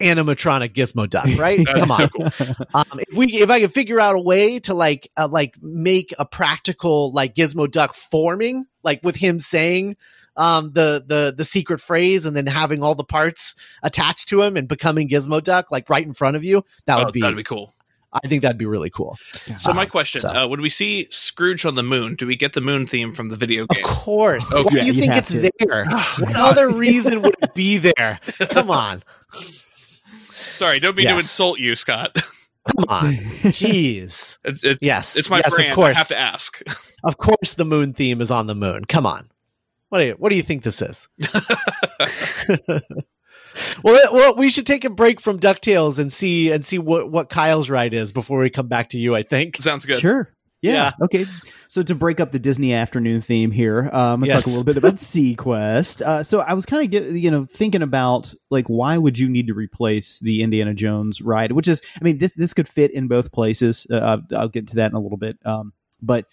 [0.00, 1.64] animatronic Gizmo Duck, right?
[1.66, 1.98] Come on.
[2.00, 2.66] so cool.
[2.74, 6.14] Um, if we, if I could figure out a way to like, uh, like make
[6.18, 9.96] a practical like Gizmo Duck forming, like with him saying,
[10.36, 14.56] um, the the the secret phrase and then having all the parts attached to him
[14.56, 17.36] and becoming Gizmo Duck, like right in front of you, that Oh, would be, that'd
[17.36, 17.74] be cool.
[18.12, 19.18] I think that'd be really cool.
[19.58, 22.36] So my Uh, question: so- uh, When we see Scrooge on the moon, do we
[22.36, 24.50] get the moon theme from the video Of course.
[24.52, 24.62] Okay.
[24.62, 25.50] Why do you you'd think it's to.
[25.66, 25.84] there?
[26.20, 28.20] what other reason would it be there?
[28.50, 29.02] Come on.
[30.58, 32.14] Sorry, don't mean to insult you, Scott.
[32.14, 33.12] Come on.
[33.14, 34.38] Jeez.
[34.44, 35.16] It- it- Yes.
[35.16, 35.70] it's my yes, brand.
[35.70, 35.94] Of course.
[35.96, 36.62] I have to ask.
[37.04, 38.84] Of course the moon theme is on the moon.
[38.84, 39.28] Come on.
[39.88, 41.08] What do you what do you think this is?
[43.84, 47.28] well, well, we should take a break from DuckTales and see and see what what
[47.30, 49.56] Kyle's ride is before we come back to you, I think.
[49.62, 50.00] Sounds good.
[50.00, 50.28] Sure.
[50.60, 50.72] Yeah.
[50.72, 50.92] Yeah.
[51.02, 51.24] Okay.
[51.68, 54.44] So to break up the Disney afternoon theme here, um, Yes.
[54.44, 56.02] talk a little bit about Sequest.
[56.02, 59.46] Uh, so I was kind of you know thinking about like why would you need
[59.48, 61.52] to replace the Indiana Jones ride?
[61.52, 63.86] Which is, I mean, this this could fit in both places.
[63.90, 63.98] Uh,
[64.30, 65.38] I'll, I'll get to that in a little bit.
[65.44, 66.26] Um, but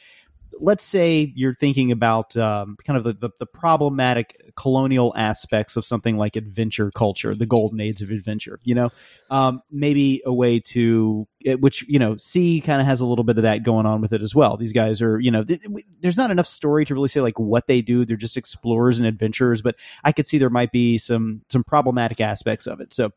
[0.59, 5.85] let's say you're thinking about um, kind of the, the, the problematic colonial aspects of
[5.85, 8.59] something like adventure culture, the golden age of adventure.
[8.63, 8.89] You know,
[9.29, 13.23] um, maybe a way to eh, which you know, C kind of has a little
[13.23, 14.57] bit of that going on with it as well.
[14.57, 15.61] These guys are you know, th-
[16.01, 18.05] there's not enough story to really say like what they do.
[18.05, 22.21] They're just explorers and adventurers, but I could see there might be some some problematic
[22.21, 22.93] aspects of it.
[22.93, 23.11] So,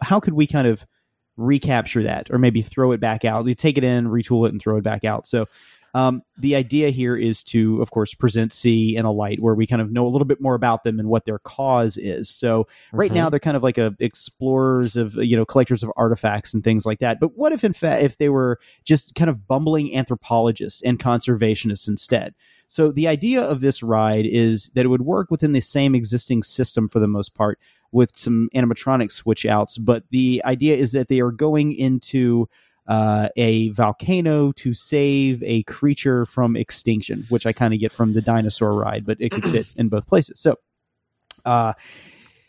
[0.00, 0.84] how could we kind of
[1.36, 3.46] recapture that or maybe throw it back out?
[3.46, 5.26] You take it in, retool it, and throw it back out.
[5.26, 5.46] So
[5.96, 9.66] um, the idea here is to, of course, present C in a light where we
[9.66, 12.28] kind of know a little bit more about them and what their cause is.
[12.28, 13.16] So right mm-hmm.
[13.16, 16.84] now they're kind of like a explorers of you know collectors of artifacts and things
[16.84, 17.18] like that.
[17.18, 21.88] But what if in fact if they were just kind of bumbling anthropologists and conservationists
[21.88, 22.34] instead?
[22.68, 26.42] So the idea of this ride is that it would work within the same existing
[26.42, 27.58] system for the most part
[27.90, 32.50] with some animatronic switch outs, but the idea is that they are going into
[32.88, 38.12] uh, a volcano to save a creature from extinction, which I kind of get from
[38.12, 40.40] the dinosaur ride, but it could fit in both places.
[40.40, 40.56] So,
[41.44, 41.74] uh,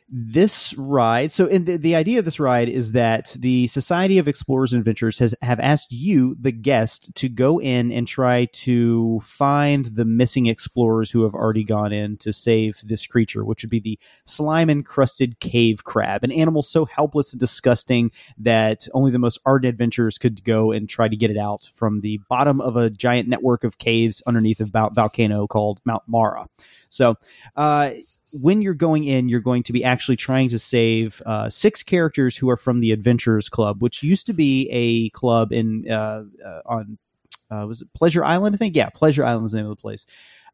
[0.10, 4.72] this ride so the, the idea of this ride is that the society of explorers
[4.72, 9.86] and adventurers has have asked you the guest to go in and try to find
[9.88, 13.82] the missing explorers who have already gone in to save this creature which would be
[13.82, 19.40] the slime encrusted cave crab an animal so helpless and disgusting that only the most
[19.46, 22.90] ardent adventurers could go and try to get it out from the bottom of a
[22.90, 26.48] giant network of caves underneath a volcano called mount mara.
[26.90, 27.16] So
[27.56, 27.92] uh,
[28.32, 32.36] when you're going in, you're going to be actually trying to save uh, six characters
[32.36, 36.62] who are from the Adventurers Club, which used to be a club in uh, uh,
[36.66, 36.98] on
[37.50, 38.56] uh, was it Pleasure Island?
[38.56, 40.06] I think yeah, Pleasure Island is the name of the place.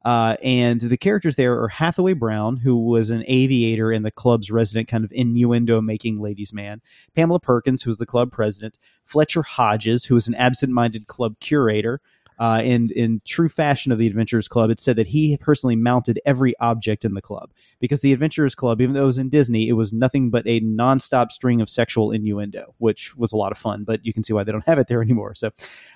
[0.06, 4.52] Uh, and the characters there are Hathaway Brown, who was an aviator and the club's
[4.52, 6.82] resident kind of innuendo making ladies' man,
[7.16, 11.40] Pamela Perkins, who was the club president, Fletcher Hodges, who was an absent minded club
[11.40, 12.02] curator,
[12.40, 16.20] uh, and in true fashion of the Adventurers Club, it said that he personally mounted
[16.26, 19.70] every object in the club because the Adventurers Club, even though it was in Disney,
[19.70, 23.58] it was nothing but a nonstop string of sexual innuendo, which was a lot of
[23.58, 23.84] fun.
[23.84, 25.36] But you can see why they don't have it there anymore.
[25.36, 25.52] So,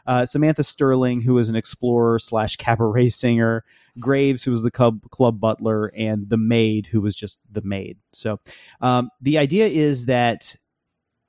[0.06, 3.64] uh, Samantha Sterling, who was an explorer slash cabaret singer,
[4.00, 7.98] Graves, who was the club, club butler, and the maid, who was just the maid.
[8.14, 8.40] So,
[8.82, 10.56] um, the idea is that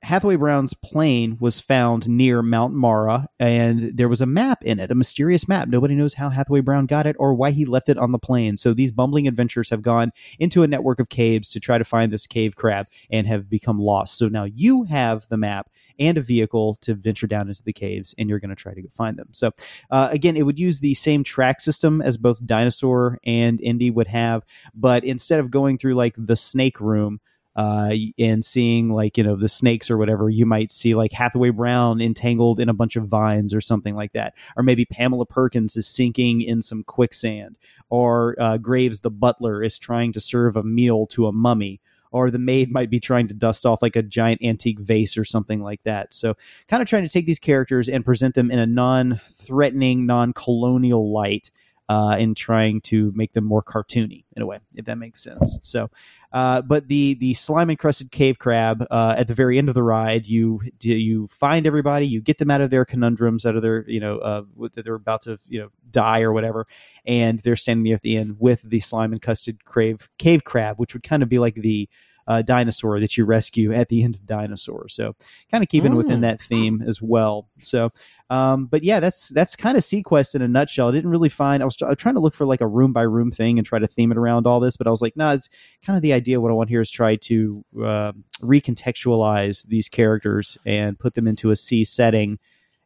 [0.01, 4.91] Hathaway Brown's plane was found near Mount Mara, and there was a map in it,
[4.91, 5.67] a mysterious map.
[5.67, 8.55] Nobody knows how Hathaway Brown got it or why he left it on the plane.
[8.55, 12.13] So these bumbling adventurers have gone into a network of caves to try to find
[12.13, 14.17] this cave crab and have become lost.
[14.17, 18.15] So now you have the map and a vehicle to venture down into the caves,
[18.17, 19.27] and you're going to try to find them.
[19.33, 19.51] So
[19.91, 24.07] uh, again, it would use the same track system as both Dinosaur and Indy would
[24.07, 27.19] have, but instead of going through like the snake room,
[27.59, 31.49] uh, and seeing like you know the snakes or whatever, you might see like Hathaway
[31.49, 35.75] Brown entangled in a bunch of vines or something like that, or maybe Pamela Perkins
[35.75, 37.57] is sinking in some quicksand,
[37.89, 41.81] or uh, Graves the butler is trying to serve a meal to a mummy,
[42.13, 45.25] or the maid might be trying to dust off like a giant antique vase or
[45.25, 46.13] something like that.
[46.13, 46.37] So,
[46.69, 50.31] kind of trying to take these characters and present them in a non threatening, non
[50.31, 51.51] colonial light.
[51.89, 55.57] Uh, and trying to make them more cartoony in a way, if that makes sense.
[55.63, 55.89] So,
[56.31, 59.81] uh, but the the slime encrusted cave crab uh, at the very end of the
[59.81, 63.89] ride, you you find everybody, you get them out of their conundrums, out of their
[63.89, 64.43] you know uh,
[64.75, 66.67] that they're about to you know die or whatever,
[67.05, 70.93] and they're standing there at the end with the slime encrusted cave cave crab, which
[70.93, 71.89] would kind of be like the
[72.29, 74.87] uh, dinosaur that you rescue at the end of Dinosaur.
[74.87, 75.15] So
[75.51, 75.97] kind of keeping mm.
[75.97, 77.49] within that theme as well.
[77.59, 77.91] So
[78.29, 80.89] um, but yeah, that's that's kind of seaQuest in a nutshell.
[80.89, 81.63] I didn't really find.
[81.63, 83.65] I was, I was, trying to look for like a room by room thing and
[83.65, 85.49] try to theme it around all this, but I was like, no, nah, it's
[85.83, 86.39] kind of the idea.
[86.39, 88.11] What I want here is try to uh,
[88.41, 92.37] recontextualize these characters and put them into a C setting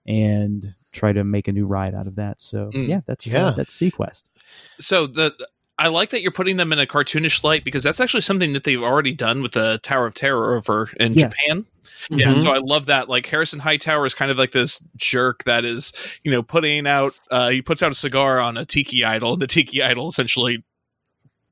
[0.07, 2.39] and try to make a new ride out of that.
[2.39, 3.45] So mm, yeah, that's uh, yeah.
[3.47, 4.23] Uh, that's seaQuest.
[4.79, 5.35] So the
[5.77, 8.63] I like that you're putting them in a cartoonish light because that's actually something that
[8.63, 11.35] they've already done with the Tower of Terror over in yes.
[11.35, 11.65] Japan.
[12.09, 12.19] Mm-hmm.
[12.19, 13.09] Yeah, so I love that.
[13.09, 17.13] Like Harrison Hightower is kind of like this jerk that is, you know, putting out.
[17.31, 20.63] Uh, he puts out a cigar on a tiki idol, and the tiki idol essentially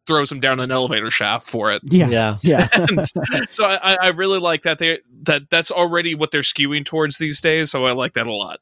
[0.08, 1.82] throws him down an elevator shaft for it.
[1.86, 2.68] Yeah, yeah, yeah.
[3.50, 4.80] so I, I really like that.
[4.80, 7.72] They that that's already what they're skewing towards these days.
[7.72, 8.60] So I like that a lot.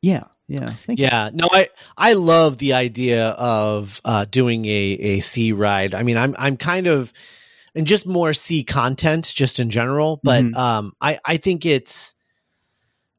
[0.00, 1.36] Yeah, yeah yeah you.
[1.36, 6.16] no i i love the idea of uh doing a a sea ride i mean
[6.16, 7.12] i'm i'm kind of
[7.78, 10.20] and just more sea content just in general.
[10.22, 10.56] But mm-hmm.
[10.56, 12.14] um, I I think it's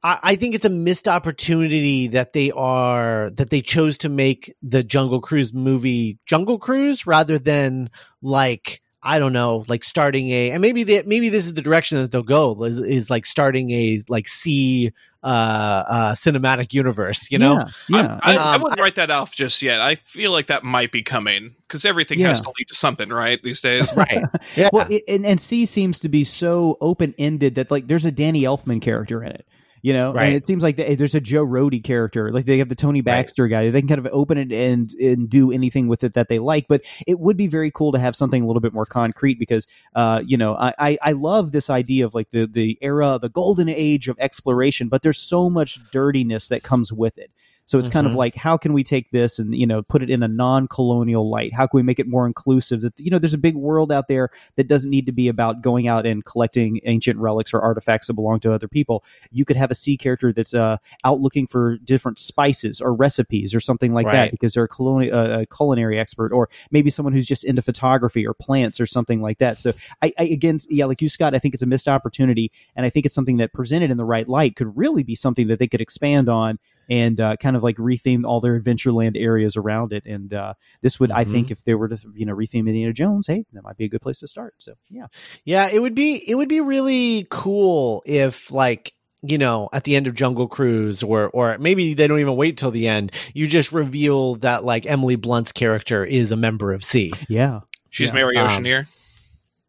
[0.03, 4.53] I, I think it's a missed opportunity that they are that they chose to make
[4.61, 7.89] the Jungle Cruise movie Jungle Cruise rather than
[8.21, 11.97] like I don't know, like starting a, and maybe that maybe this is the direction
[12.02, 14.91] that they'll go is, is like starting a like C
[15.24, 17.32] uh, uh, cinematic universe.
[17.32, 18.20] You know, yeah, yeah.
[18.24, 19.80] I, I, I Um, wouldn't write that off just yet.
[19.82, 23.41] I feel like that might be coming because everything has to lead to something, right?
[23.41, 23.95] These days.
[23.95, 24.24] right?
[24.56, 28.06] Yeah, Well, it, and, and C seems to be so open ended that like there's
[28.06, 29.45] a Danny Elfman character in it.
[29.82, 30.25] You know, Right.
[30.27, 32.32] and it seems like th- there's a Joe Rohde character.
[32.32, 33.69] Like they have the Tony Baxter guy.
[33.69, 36.67] They can kind of open it and and do anything with it that they like.
[36.67, 39.67] But it would be very cool to have something a little bit more concrete because,
[39.95, 43.30] uh, you know, I, I I love this idea of like the the era, the
[43.30, 44.89] golden age of exploration.
[44.89, 47.32] But there's so much dirtiness that comes with it.
[47.70, 48.17] So it's kind of Mhm.
[48.17, 51.53] like, how can we take this and you know put it in a non-colonial light?
[51.53, 52.82] How can we make it more inclusive?
[52.82, 55.61] That you know, there's a big world out there that doesn't need to be about
[55.61, 59.03] going out and collecting ancient relics or artifacts that belong to other people.
[59.32, 63.53] You could have a sea character that's uh, out looking for different spices or recipes
[63.53, 67.13] or something like that because they're a, coloni- uh, a culinary expert, or maybe someone
[67.13, 69.59] who's just into photography or plants or something like that.
[69.59, 72.84] So I, I again, yeah, like you, Scott, I think it's a missed opportunity, and
[72.84, 75.59] I think it's something that presented in the right light could really be something that
[75.59, 76.57] they could expand on
[76.89, 80.05] and uh, kind of like retheme all their Adventureland areas around it.
[80.05, 83.27] And uh, this would, I think, if they were to you know retheme Indiana Jones,
[83.27, 84.55] hey, that might be a good place to start.
[84.57, 85.07] So yeah,
[85.45, 89.95] Yeah, it would be it would be really cool if like you know at the
[89.95, 93.11] end of Jungle Cruise or or maybe they don't even wait till the end.
[93.33, 97.11] You just reveal that like Emily Blunt's character is a member of C.
[97.27, 98.13] yeah, She's Yeah.
[98.13, 98.87] Mary Um, Oceaneer.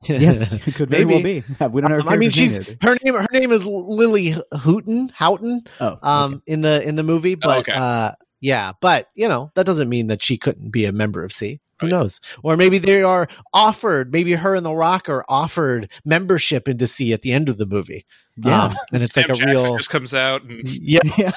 [0.05, 1.43] Yes, it could very well be.
[1.71, 1.97] We don't know.
[1.97, 3.15] her Um, I mean, she's name her name.
[3.15, 5.11] Her name is Lily Houghton.
[5.15, 5.63] Houghton.
[5.81, 7.73] oh, Um, in the in the movie, but okay.
[7.73, 11.33] uh, yeah, but you know that doesn't mean that she couldn't be a member of
[11.33, 11.61] C.
[11.81, 11.93] Who Right.
[11.93, 12.21] knows?
[12.43, 14.13] Or maybe they are offered.
[14.13, 17.65] Maybe her and the Rock are offered membership into C at the end of the
[17.65, 18.05] movie.
[18.37, 19.77] yeah, Um, and it's Sam like a Jackson real.
[19.79, 21.01] just comes out and Yeah.
[21.19, 21.33] yeah.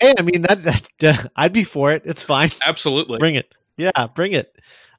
[0.00, 0.88] Hey, I mean that.
[1.00, 2.02] that I'd be for it.
[2.04, 2.50] It's fine.
[2.66, 3.18] absolutely.
[3.18, 4.56] bring it yeah bring it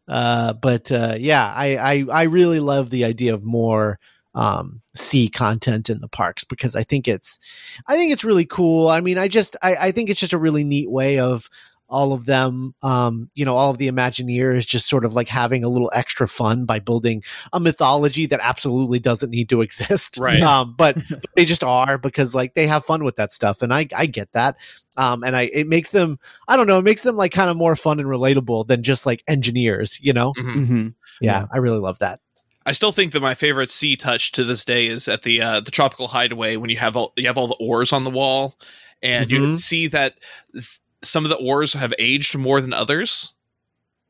[0.07, 3.99] uh but uh yeah I, I i really love the idea of more
[4.35, 7.39] um sea content in the parks because i think it's
[7.87, 8.87] i think it's really cool.
[8.87, 11.49] I mean i just i i think it's just a really neat way of
[11.89, 15.63] all of them um you know all of the imagineers just sort of like having
[15.63, 17.23] a little extra fun by building
[17.53, 20.41] a mythology that absolutely doesn't need to exist Right.
[20.41, 23.73] um but, but they just are because like they have fun with that stuff and
[23.73, 24.57] i i get that
[24.97, 26.79] um and i it makes them I don't know.
[26.79, 30.13] It makes them like kind of more fun and relatable than just like engineers, you
[30.13, 30.33] know?
[30.37, 30.55] Mhm.
[30.67, 30.93] Mhm.
[31.21, 31.45] Yeah, Yeah.
[31.51, 32.19] I really love that.
[32.65, 35.59] I still think that my favorite sea touch to this day is at the uh,
[35.61, 38.57] the tropical hideaway when you have all you have all the oars on the wall,
[39.01, 39.43] and you Mhm.
[39.51, 40.15] can see that
[40.53, 43.33] th- some of the oars have aged more than others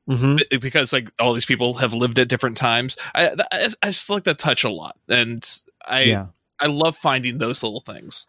[0.10, 0.38] Mm-hmm.
[0.62, 2.96] because like all these people have lived at different times.
[3.14, 5.44] I I, I just like that touch a lot, and
[5.86, 6.28] I yeah,
[6.62, 8.26] I love finding those little things.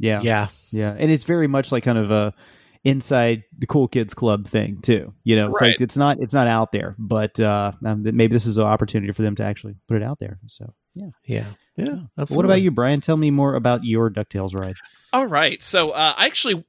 [0.00, 0.48] yeah, Yeah.
[0.70, 2.34] Yeah, and it's very much like kind of a
[2.82, 5.14] inside the cool kids club thing too.
[5.22, 5.68] You know, it's Right.
[5.68, 9.12] like it's not it's not out there, but uh, um, maybe this is an opportunity
[9.12, 10.40] for them to actually put it out there.
[10.48, 11.10] So yeah.
[11.24, 11.46] Yeah.
[11.76, 11.98] Yeah.
[12.18, 12.36] Absolutely.
[12.36, 13.00] What about you, Brian?
[13.00, 14.74] Tell me more about your Ducktales ride.
[15.12, 15.62] All right.
[15.62, 16.64] So uh, I actually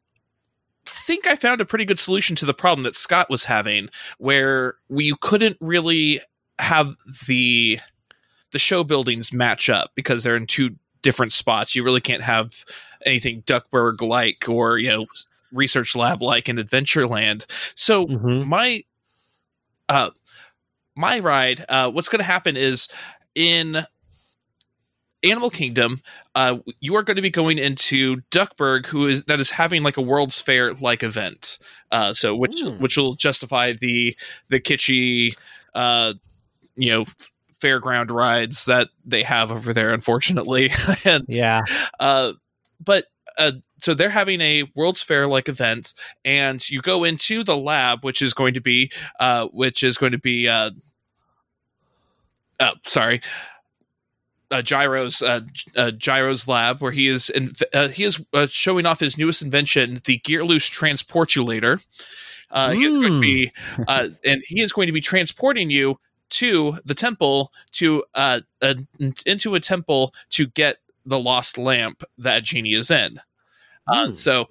[1.05, 4.75] think I found a pretty good solution to the problem that Scott was having, where
[4.89, 6.21] we couldn't really
[6.59, 6.95] have
[7.27, 7.79] the
[8.51, 11.75] the show buildings match up because they're in two different spots.
[11.75, 12.63] You really can't have
[13.05, 15.05] anything Duckburg like or you know
[15.51, 17.45] research lab like in Adventureland.
[17.75, 18.45] So Mhm.
[18.47, 18.83] my
[19.89, 20.09] uh
[20.95, 22.87] my ride uh what's going to happen is
[23.35, 23.85] in
[25.25, 26.01] Animal Kingdom
[26.35, 29.97] uh you are going to be going into Duckburg who is that is having like
[29.97, 31.57] a World's Fair like event
[31.91, 32.81] uh so which Hmm.
[32.81, 34.15] which will justify the
[34.49, 35.35] the kitschy
[35.73, 36.13] uh
[36.75, 37.05] you know
[37.53, 40.71] fairground rides that they have over there unfortunately
[41.05, 41.61] and Yeah.
[41.99, 42.33] uh,
[42.83, 43.05] but
[43.37, 48.03] uh, so they're having a World's Fair like event, and you go into the lab,
[48.05, 50.71] which is going to be, uh, which is going to be, uh,
[52.61, 53.21] oh, sorry,
[54.51, 55.41] uh, Gyro's, uh,
[55.75, 59.41] uh, Gyro's lab, where he is, in, uh, he is uh, showing off his newest
[59.41, 61.83] invention, the Gearloose Transportulator.
[62.51, 63.51] Uh, he is going to be,
[63.87, 68.41] uh, and he is going to be transporting you to the temple to uh,
[69.25, 73.19] into a temple to get the lost lamp that genie is in
[73.87, 74.13] uh, Hmm.
[74.13, 74.49] so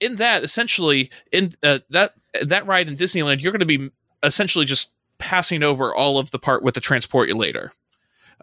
[0.00, 3.90] in that essentially in uh, that that ride in disneyland you're going to be
[4.22, 7.70] essentially just passing over all of the part with the transportulator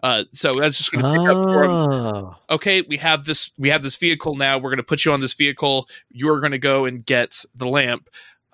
[0.02, 2.36] uh, so that's just going to pick up for him Oh.
[2.50, 4.58] okay, we have this we have this vehicle now.
[4.58, 5.88] We're going to put you on this vehicle.
[6.10, 8.08] You're going to go and get the lamp.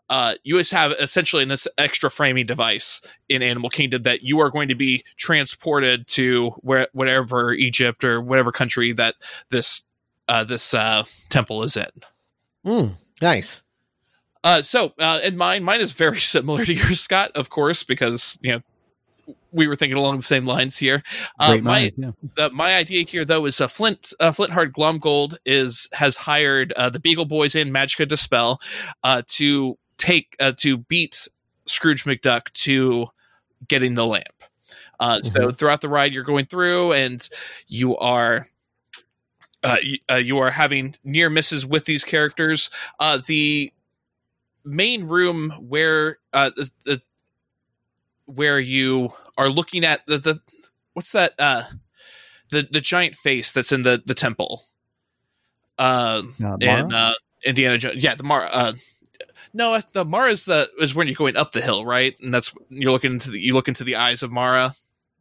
[0.09, 4.51] Uh, you just have essentially this extra framing device in Animal Kingdom that you are
[4.51, 9.14] going to be transported to where whatever Egypt or whatever country that
[9.49, 9.84] this
[10.28, 11.86] uh, this uh, temple is in.
[12.66, 13.62] Mm, nice.
[14.45, 18.38] Uh, so, uh, and mine, mine is very similar to yours, Scott, of course, because
[18.43, 18.62] you know
[19.53, 21.03] we were thinking along the same lines here.
[21.39, 22.11] Uh, my minds, yeah.
[22.37, 26.91] the, my idea here though is uh, Flint uh, Flintheart Glomgold is has hired uh,
[26.91, 28.61] the Beagle Boys and Magica De Spell
[29.03, 31.28] uh, to take uh, to beat
[31.66, 33.09] Scrooge McDuck to
[33.68, 34.26] getting the lamp.
[35.01, 37.28] Uh, So throughout the ride, you're going through and
[37.66, 38.49] you are.
[39.64, 42.68] Uh, you, uh, you are having near misses with these characters.
[42.99, 43.72] Uh, the
[44.64, 47.03] main room where uh, the, the
[48.35, 50.41] where you are looking at the, the
[50.95, 51.64] what's that uh
[52.51, 54.64] the the giant face that's in the the temple?
[55.78, 57.14] Uh Uh, in uh
[57.45, 58.72] indiana jones yeah the mara uh
[59.55, 62.14] no the mara is the is when you're going up the hill right?
[62.20, 64.74] And that's you're looking into the you look into the eyes of mara.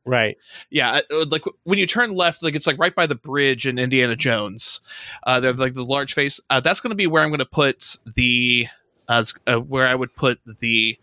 [0.03, 0.37] Right.
[0.71, 3.77] yeah uh, like when you turn left like it's like right by the bridge in
[3.77, 4.81] indiana jones.
[5.23, 6.39] Uh they have like the large face.
[6.49, 8.67] Uh that's going to be where i'm going to put the
[9.07, 10.97] uh, uh where i would put the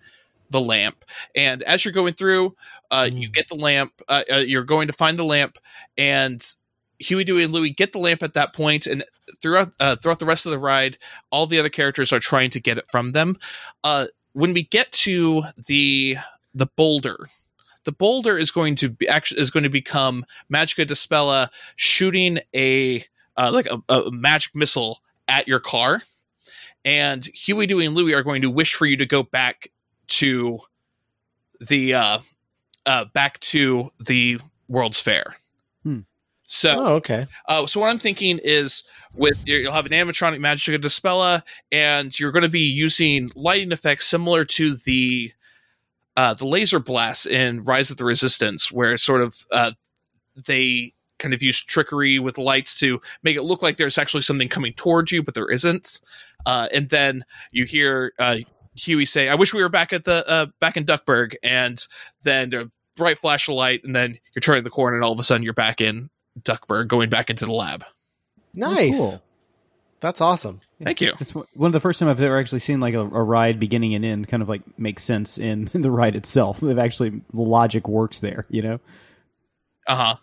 [0.51, 1.05] the lamp.
[1.34, 2.55] And as you're going through
[2.90, 3.32] uh you Mm.
[3.32, 5.59] get the lamp uh, uh you're going to find the lamp
[5.96, 6.44] and
[6.99, 9.05] huey dewey and louie get the lamp at that point and
[9.40, 10.99] throughout uh, throughout the rest of the ride
[11.30, 13.36] all the other characters are trying to get it from them.
[13.84, 16.16] Uh when we get to the
[16.55, 17.28] the boulder
[17.84, 23.05] the boulder is going to be actually is going to become Magica Dispella shooting a
[23.36, 26.03] uh, like a, a magic missile at your car,
[26.84, 29.68] and Huey, Dewey, and Louie are going to wish for you to go back
[30.09, 30.61] to
[31.61, 32.18] the uh,
[32.86, 35.36] uh, back to the World's Fair.
[35.82, 36.00] Hmm.
[36.44, 37.26] So, Oh, okay.
[37.46, 38.84] uh, so what I'm thinking is
[39.14, 44.06] with you'll have an animatronic magic Dispella, and you're going to be using lighting effects
[44.06, 45.32] similar to the
[46.16, 49.72] uh, the laser blasts in Rise of the Resistance, where sort of uh,
[50.46, 54.48] they kind of use trickery with lights to make it look like there's actually something
[54.48, 56.00] coming towards you, but there isn't.
[56.46, 58.38] Uh, and then you hear uh,
[58.79, 61.79] Huey say, "I wish we were back at the uh, back in Duckburg," and
[62.22, 65.20] then a bright flash of light, and then you're turning the corner, and all of
[65.20, 66.11] a sudden you're back in
[66.43, 67.85] Duckburg, going back into the lab.
[68.55, 68.99] Nice.
[68.99, 69.22] cool.
[70.01, 70.61] That's awesome.
[70.83, 71.12] Thank you.
[71.18, 73.95] It's one of the first time I've ever actually seen like a, a ride beginning
[73.95, 76.61] and end kind of like make sense in, in the ride itself.
[76.61, 78.81] They've actually the logic works there, you know.
[79.87, 80.16] Uh huh.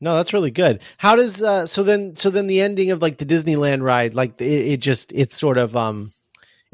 [0.00, 0.80] No, that's really good.
[0.98, 4.40] How does uh so then so then the ending of like the Disneyland ride like
[4.40, 6.12] it, it just it's sort of um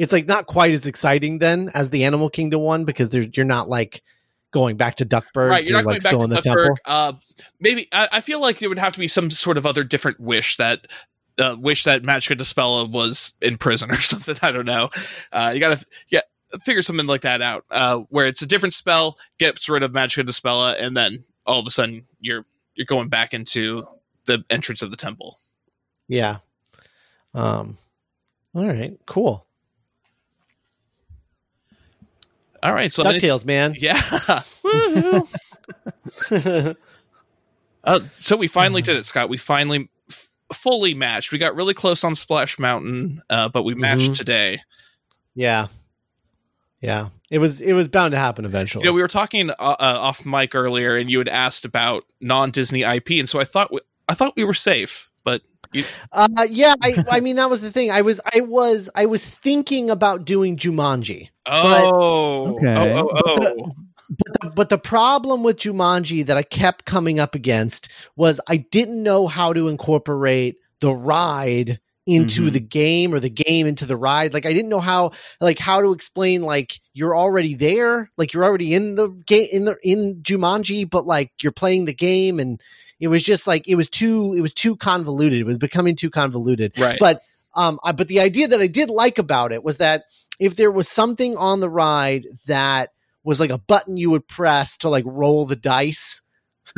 [0.00, 3.44] it's like not quite as exciting then as the Animal Kingdom one because there's you're
[3.44, 4.02] not like
[4.50, 5.50] going back to Duckburg.
[5.50, 6.66] Right, you're not like going back still to in the Duckburg.
[6.68, 6.76] temple.
[6.86, 7.12] Uh,
[7.60, 10.18] maybe I, I feel like there would have to be some sort of other different
[10.18, 10.86] wish that
[11.38, 14.36] uh, wish that Magica Dispella was in prison or something.
[14.40, 14.88] I don't know.
[15.32, 16.22] Uh, you gotta yeah
[16.62, 17.66] figure something like that out.
[17.70, 21.66] Uh, where it's a different spell gets rid of Magica Dispella, and then all of
[21.66, 23.84] a sudden you're you're going back into
[24.24, 25.36] the entrance of the temple.
[26.08, 26.38] Yeah.
[27.34, 27.76] Um
[28.54, 29.46] all right, cool.
[32.62, 33.74] All right, so DuckTales, man.
[33.78, 34.00] yeah.
[37.82, 39.30] Uh, so we finally did it, Scott.
[39.30, 41.32] We finally f- fully matched.
[41.32, 44.16] We got really close on Splash Mountain, uh, but we matched Mhm.
[44.16, 44.60] today.
[45.34, 45.68] yeah.
[46.82, 47.08] Yeah.
[47.30, 48.82] It was it was bound to happen eventually.
[48.84, 52.04] You know, we were talking uh, uh, off mic earlier, and you had asked about
[52.20, 55.40] non Disney IP, and so I thought we, I thought we were safe, but
[56.12, 57.90] Uh, yeah, I, I mean that was the thing.
[57.90, 62.94] I was, I was, I was thinking about doing Jumanji, oh, Okay.
[62.98, 63.72] oh, oh, oh.
[64.10, 68.56] but the, but the problem with Jumanji that I kept coming up against was I
[68.58, 72.52] didn't know how to incorporate the ride into Mhm.
[72.52, 74.32] the game or the game into the ride.
[74.34, 78.44] Like I didn't know how, like how to explain like you're already there, like you're
[78.44, 82.60] already in the game in the in Jumanji, but like you're playing the game and.
[83.00, 85.40] It was just like it was too it was too convoluted.
[85.40, 86.78] It was becoming too convoluted.
[86.78, 86.98] right.
[87.00, 87.22] But
[87.54, 90.04] um, I, but the idea that I did like about it was that
[90.38, 92.90] if there was something on the ride that
[93.24, 96.22] was like a button you would press to like roll the dice,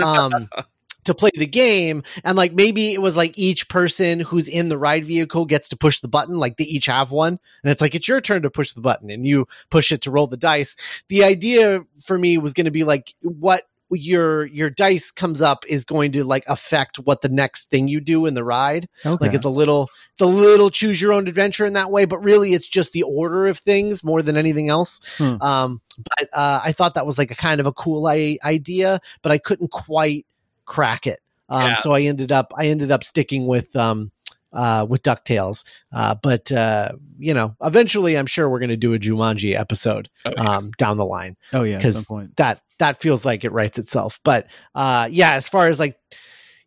[0.02, 0.48] um,
[1.04, 4.78] to play the game, and like maybe it was like each person who's in the
[4.78, 7.94] ride vehicle gets to push the button, like they each have one, and it's like
[7.94, 10.76] it's your turn to push the button, and you push it to roll the dice.
[11.08, 15.64] The idea for me was going to be like what your your dice comes up
[15.68, 19.26] is going to like affect what the next thing you do in the ride Okay.
[19.26, 22.18] like it's a little it's a little choose your own adventure in that way but
[22.18, 25.36] really it's just the order of things more than anything else Hmm.
[25.40, 25.80] um
[26.16, 29.30] but uh i thought that was like a kind of a cool I- idea but
[29.32, 30.26] i couldn't quite
[30.64, 31.74] crack it um Yeah.
[31.74, 34.10] so i ended up i ended up sticking with um
[34.54, 38.92] uh with ducktales uh but uh you know eventually i'm sure we're going to do
[38.94, 40.56] a jumanji episode Oh, yeah.
[40.56, 44.20] um down the line oh yeah, because some that that feels like it writes itself.
[44.24, 45.96] But uh yeah, as far as like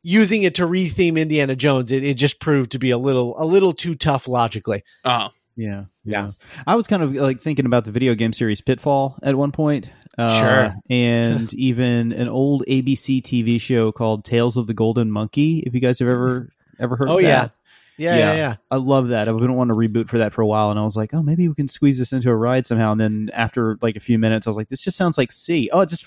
[0.02, 3.46] using it to retheme Indiana Jones, it, it just proved to be a little a
[3.46, 4.84] little too tough logically.
[5.04, 6.32] Uh, Yeah, Yeah.
[6.68, 9.92] I was kind of like thinking about the video game series Pitfall at one point.
[10.18, 10.74] Uh, Sure.
[10.90, 15.60] and even an old ABC TV show called Tales of the Golden Monkey.
[15.66, 16.50] If you guys have ever
[16.80, 17.48] ever heard Oh of yeah.
[17.98, 18.36] Yeah, Yeah.
[18.36, 18.56] yeah.
[18.72, 19.28] I love that.
[19.30, 21.22] I've been wanting to reboot for that for a while, and I was like, oh,
[21.24, 22.92] maybe we can squeeze this into a ride somehow.
[22.92, 25.70] And then after like a few minutes, I was like, this just sounds like C.
[25.72, 26.06] Oh, just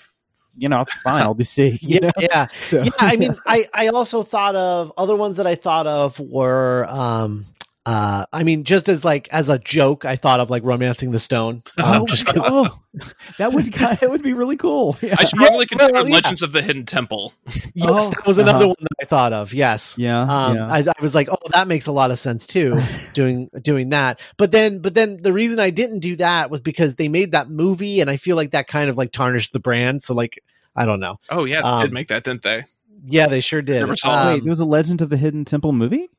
[0.57, 1.21] you know, it's fine.
[1.21, 1.77] I'll do C.
[1.81, 2.11] You Yeah, know?
[2.19, 2.47] yeah.
[2.61, 6.19] So, yeah, I mean, I I also thought of other ones that I thought of
[6.19, 7.45] were, um,
[7.85, 11.19] uh, I mean, just as like as a joke, I thought of like romancing the
[11.19, 11.63] stone.
[11.83, 12.79] Um, oh, just 'cause- oh,
[13.37, 14.97] that would that would be really cool.
[15.01, 15.15] Yeah.
[15.17, 16.15] I strongly Yeah, consider well, yeah.
[16.15, 17.33] Legends of the Hidden Temple.
[17.73, 18.67] yes, Oh, that was another uh-huh.
[18.67, 19.53] one that I thought of.
[19.53, 19.95] Yes.
[19.97, 20.67] Yeah, Um, yeah.
[20.67, 22.79] I, I was like, oh, that makes a lot of sense too,
[23.13, 24.19] doing doing that.
[24.37, 27.49] But then, but then the reason I didn't do that was because they made that
[27.49, 30.03] movie, and I feel like that kind of like tarnished the brand.
[30.03, 30.43] So like,
[30.75, 31.17] I don't know.
[31.29, 32.63] Oh yeah, they Um, did make that, didn't they?
[33.05, 33.89] Yeah, they sure did.
[33.89, 34.05] It.
[34.05, 36.09] Um, Wait, there was a Legend of the Hidden Temple movie.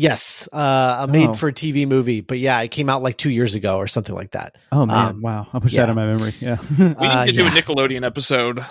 [0.00, 1.34] Yes, uh, a made Oh.
[1.34, 4.30] for TV movie, but yeah, it came out like two years ago or something like
[4.30, 4.54] that.
[4.70, 5.48] Oh man, Um, wow!
[5.52, 5.86] I'll push yeah.
[5.86, 6.32] that in my memory.
[6.40, 7.50] Yeah, We uh, need to do a.
[7.50, 8.64] Nickelodeon episode.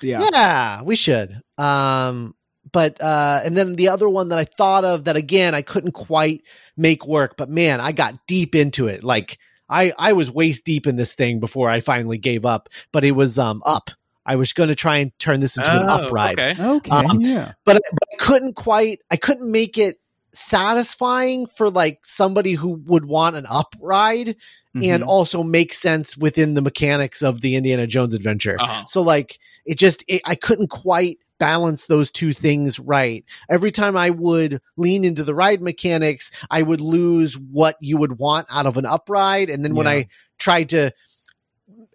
[0.00, 0.26] yeah.
[0.32, 1.38] Yeah, we should.
[1.58, 2.34] Um,
[2.72, 5.92] but uh, and then the other one that I thought of that again I couldn't
[5.92, 6.42] quite
[6.74, 9.04] make work, but man, I got deep into it.
[9.04, 12.70] Like I I was waist deep in this thing before I finally gave up.
[12.92, 13.90] But it was um up.
[14.24, 16.38] I was going to try and turn this into an Oh, up ride.
[16.38, 16.64] Okay.
[16.76, 17.54] Okay, Um, yeah.
[17.64, 19.98] but, but I couldn't quite I couldn't make it
[20.34, 24.36] satisfying for like somebody who would want an up ride
[24.74, 25.06] and Mhm.
[25.06, 28.56] also make sense within the mechanics of the Indiana Jones adventure.
[28.58, 28.84] Uh-huh.
[28.88, 33.24] So like it just it, I couldn't quite balance those two things right.
[33.50, 38.18] Every time I would lean into the ride mechanics, I would lose what you would
[38.18, 40.08] want out of an up ride and then when I
[40.38, 40.92] tried to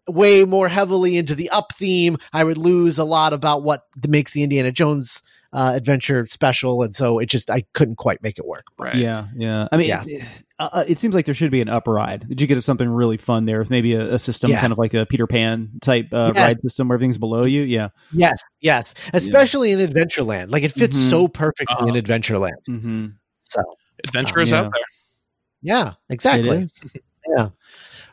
[0.07, 4.33] way more heavily into the up theme, I would lose a lot about what makes
[4.33, 5.21] the Indiana Jones
[5.57, 8.65] uh, adventure special, and so it just I couldn't quite make it work.
[8.77, 8.93] Right.
[8.95, 9.67] Yeah, yeah.
[9.71, 10.03] I mean, Yeah.
[10.07, 12.27] it's- uh, it seems like there should be an up ride.
[12.29, 14.59] Did you get something really fun there with maybe a, a system Yeah.
[14.61, 16.43] kind of like a Peter Pan type uh, Yes.
[16.43, 17.61] ride system where everything's below you?
[17.63, 17.89] Yeah.
[18.11, 21.09] Yes, yes, especially in Adventureland, like it fits Mhm.
[21.09, 21.87] so perfectly Uh-huh.
[21.87, 22.61] in Adventureland.
[22.69, 23.07] Mm-hmm.
[23.41, 23.61] So
[24.03, 24.59] Adventure is Yeah.
[24.61, 24.83] out there.
[25.63, 26.67] yeah, exactly.
[27.35, 27.49] Yeah.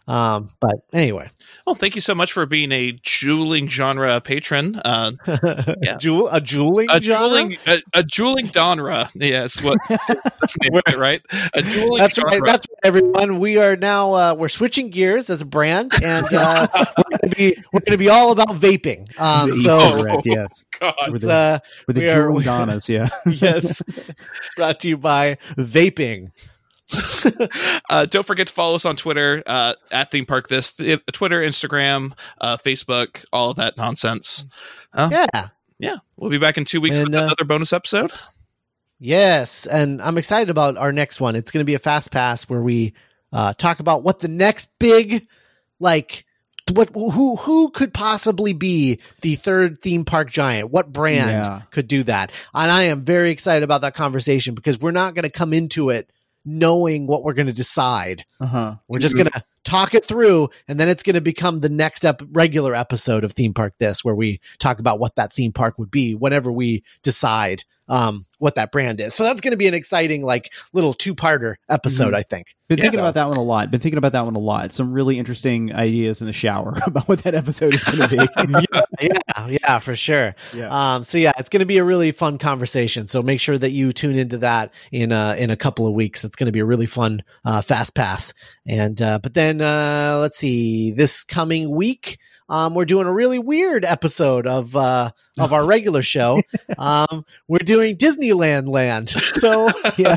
[0.07, 1.31] Um, but anyway,
[1.67, 4.77] Well, thank you so much for being a jeweling genre patron.
[4.85, 5.13] Uh,
[5.83, 5.97] Yeah.
[5.97, 7.29] Jewel, a jeweling, a genre?
[7.29, 9.11] jeweling, a, a jeweling genre.
[9.15, 11.23] Yeah, what that's the name of it, right?
[11.55, 12.33] A jeweling That's genre.
[12.33, 12.43] right.
[12.45, 13.39] That's right, everyone.
[13.39, 17.37] We are now uh, we're switching gears as a brand, and uh, we're going to
[17.37, 19.09] be we're going to be all about vaping.
[19.19, 20.95] Um, so e-cigarette, yes, God.
[21.07, 23.09] with it's, the, uh, with the we are- jewel we- Donnas, yeah.
[23.27, 23.81] yes,
[24.57, 26.31] brought to you by vaping.
[27.91, 31.41] uh, don't forget to follow us on Twitter uh, at Theme Park This, th- Twitter,
[31.41, 34.45] Instagram, uh, Facebook, all of that nonsense.
[34.97, 35.27] Yeah.
[35.79, 38.13] Yeah, we'll be back in two weeks And, with uh, another bonus episode.
[39.01, 41.35] Yes, and I'm excited about our next one.
[41.37, 42.95] It's going to be a fast pass where we
[43.33, 45.27] uh, talk about what the next big,
[45.81, 46.25] like,
[46.73, 50.71] what who who could possibly be the third theme park giant?
[50.71, 51.63] What brand Yeah.
[51.73, 52.31] could do that?
[52.55, 55.91] And I am very excited about that conversation because we're not going to come into
[55.91, 56.09] it
[56.45, 58.25] knowing what we're going to decide.
[58.41, 58.77] Uh-huh.
[58.89, 62.05] We're just going to talk it through, and then it's going to become the next
[62.05, 65.79] ep- regular episode of Theme Park This, where we talk about what that theme park
[65.79, 69.15] would be whenever we decide um, what that brand is.
[69.15, 72.17] So that's going to be an exciting, like, little two parter episode, Mhm.
[72.17, 72.55] I think.
[72.67, 72.83] Been Yeah.
[72.85, 73.71] thinking about that one a lot.
[73.71, 74.73] Been thinking about that one a lot.
[74.73, 78.27] Some really interesting ideas in the shower about what that episode is going to be.
[79.03, 80.35] yeah, yeah, for sure.
[80.55, 80.95] yeah.
[80.95, 83.07] Um, so yeah, it's going to be a really fun conversation.
[83.07, 86.25] So make sure that you tune into that in uh, in a couple of weeks.
[86.25, 88.33] It's going to be a really fun uh, fast pass.
[88.67, 92.19] And uh, but then uh, let's see, this coming week.
[92.49, 96.41] Um, we're doing a really weird episode of uh, of our regular show.
[96.79, 99.09] Um, we're doing Disneyland Land.
[99.37, 100.17] So Yeah.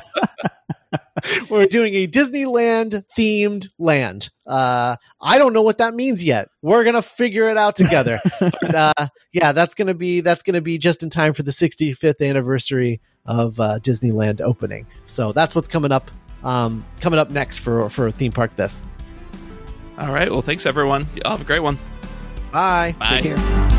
[1.50, 4.30] we're doing a Disneyland themed land.
[4.46, 6.50] Uh, I don't know what that means yet.
[6.62, 8.20] We're gonna figure it out together.
[8.40, 12.28] but, uh, yeah, that's gonna be that's gonna be just in time for the 65th
[12.28, 14.88] anniversary of uh, Disneyland opening.
[15.06, 16.10] So that's what's coming up.
[16.44, 18.56] Um, coming up next for for theme park.
[18.56, 18.82] This.
[19.98, 20.30] All right.
[20.30, 21.08] Well, thanks everyone.
[21.16, 21.78] Y'all have a great one.
[22.52, 22.96] Bye.
[23.00, 23.22] Bye.
[23.22, 23.77] Take care.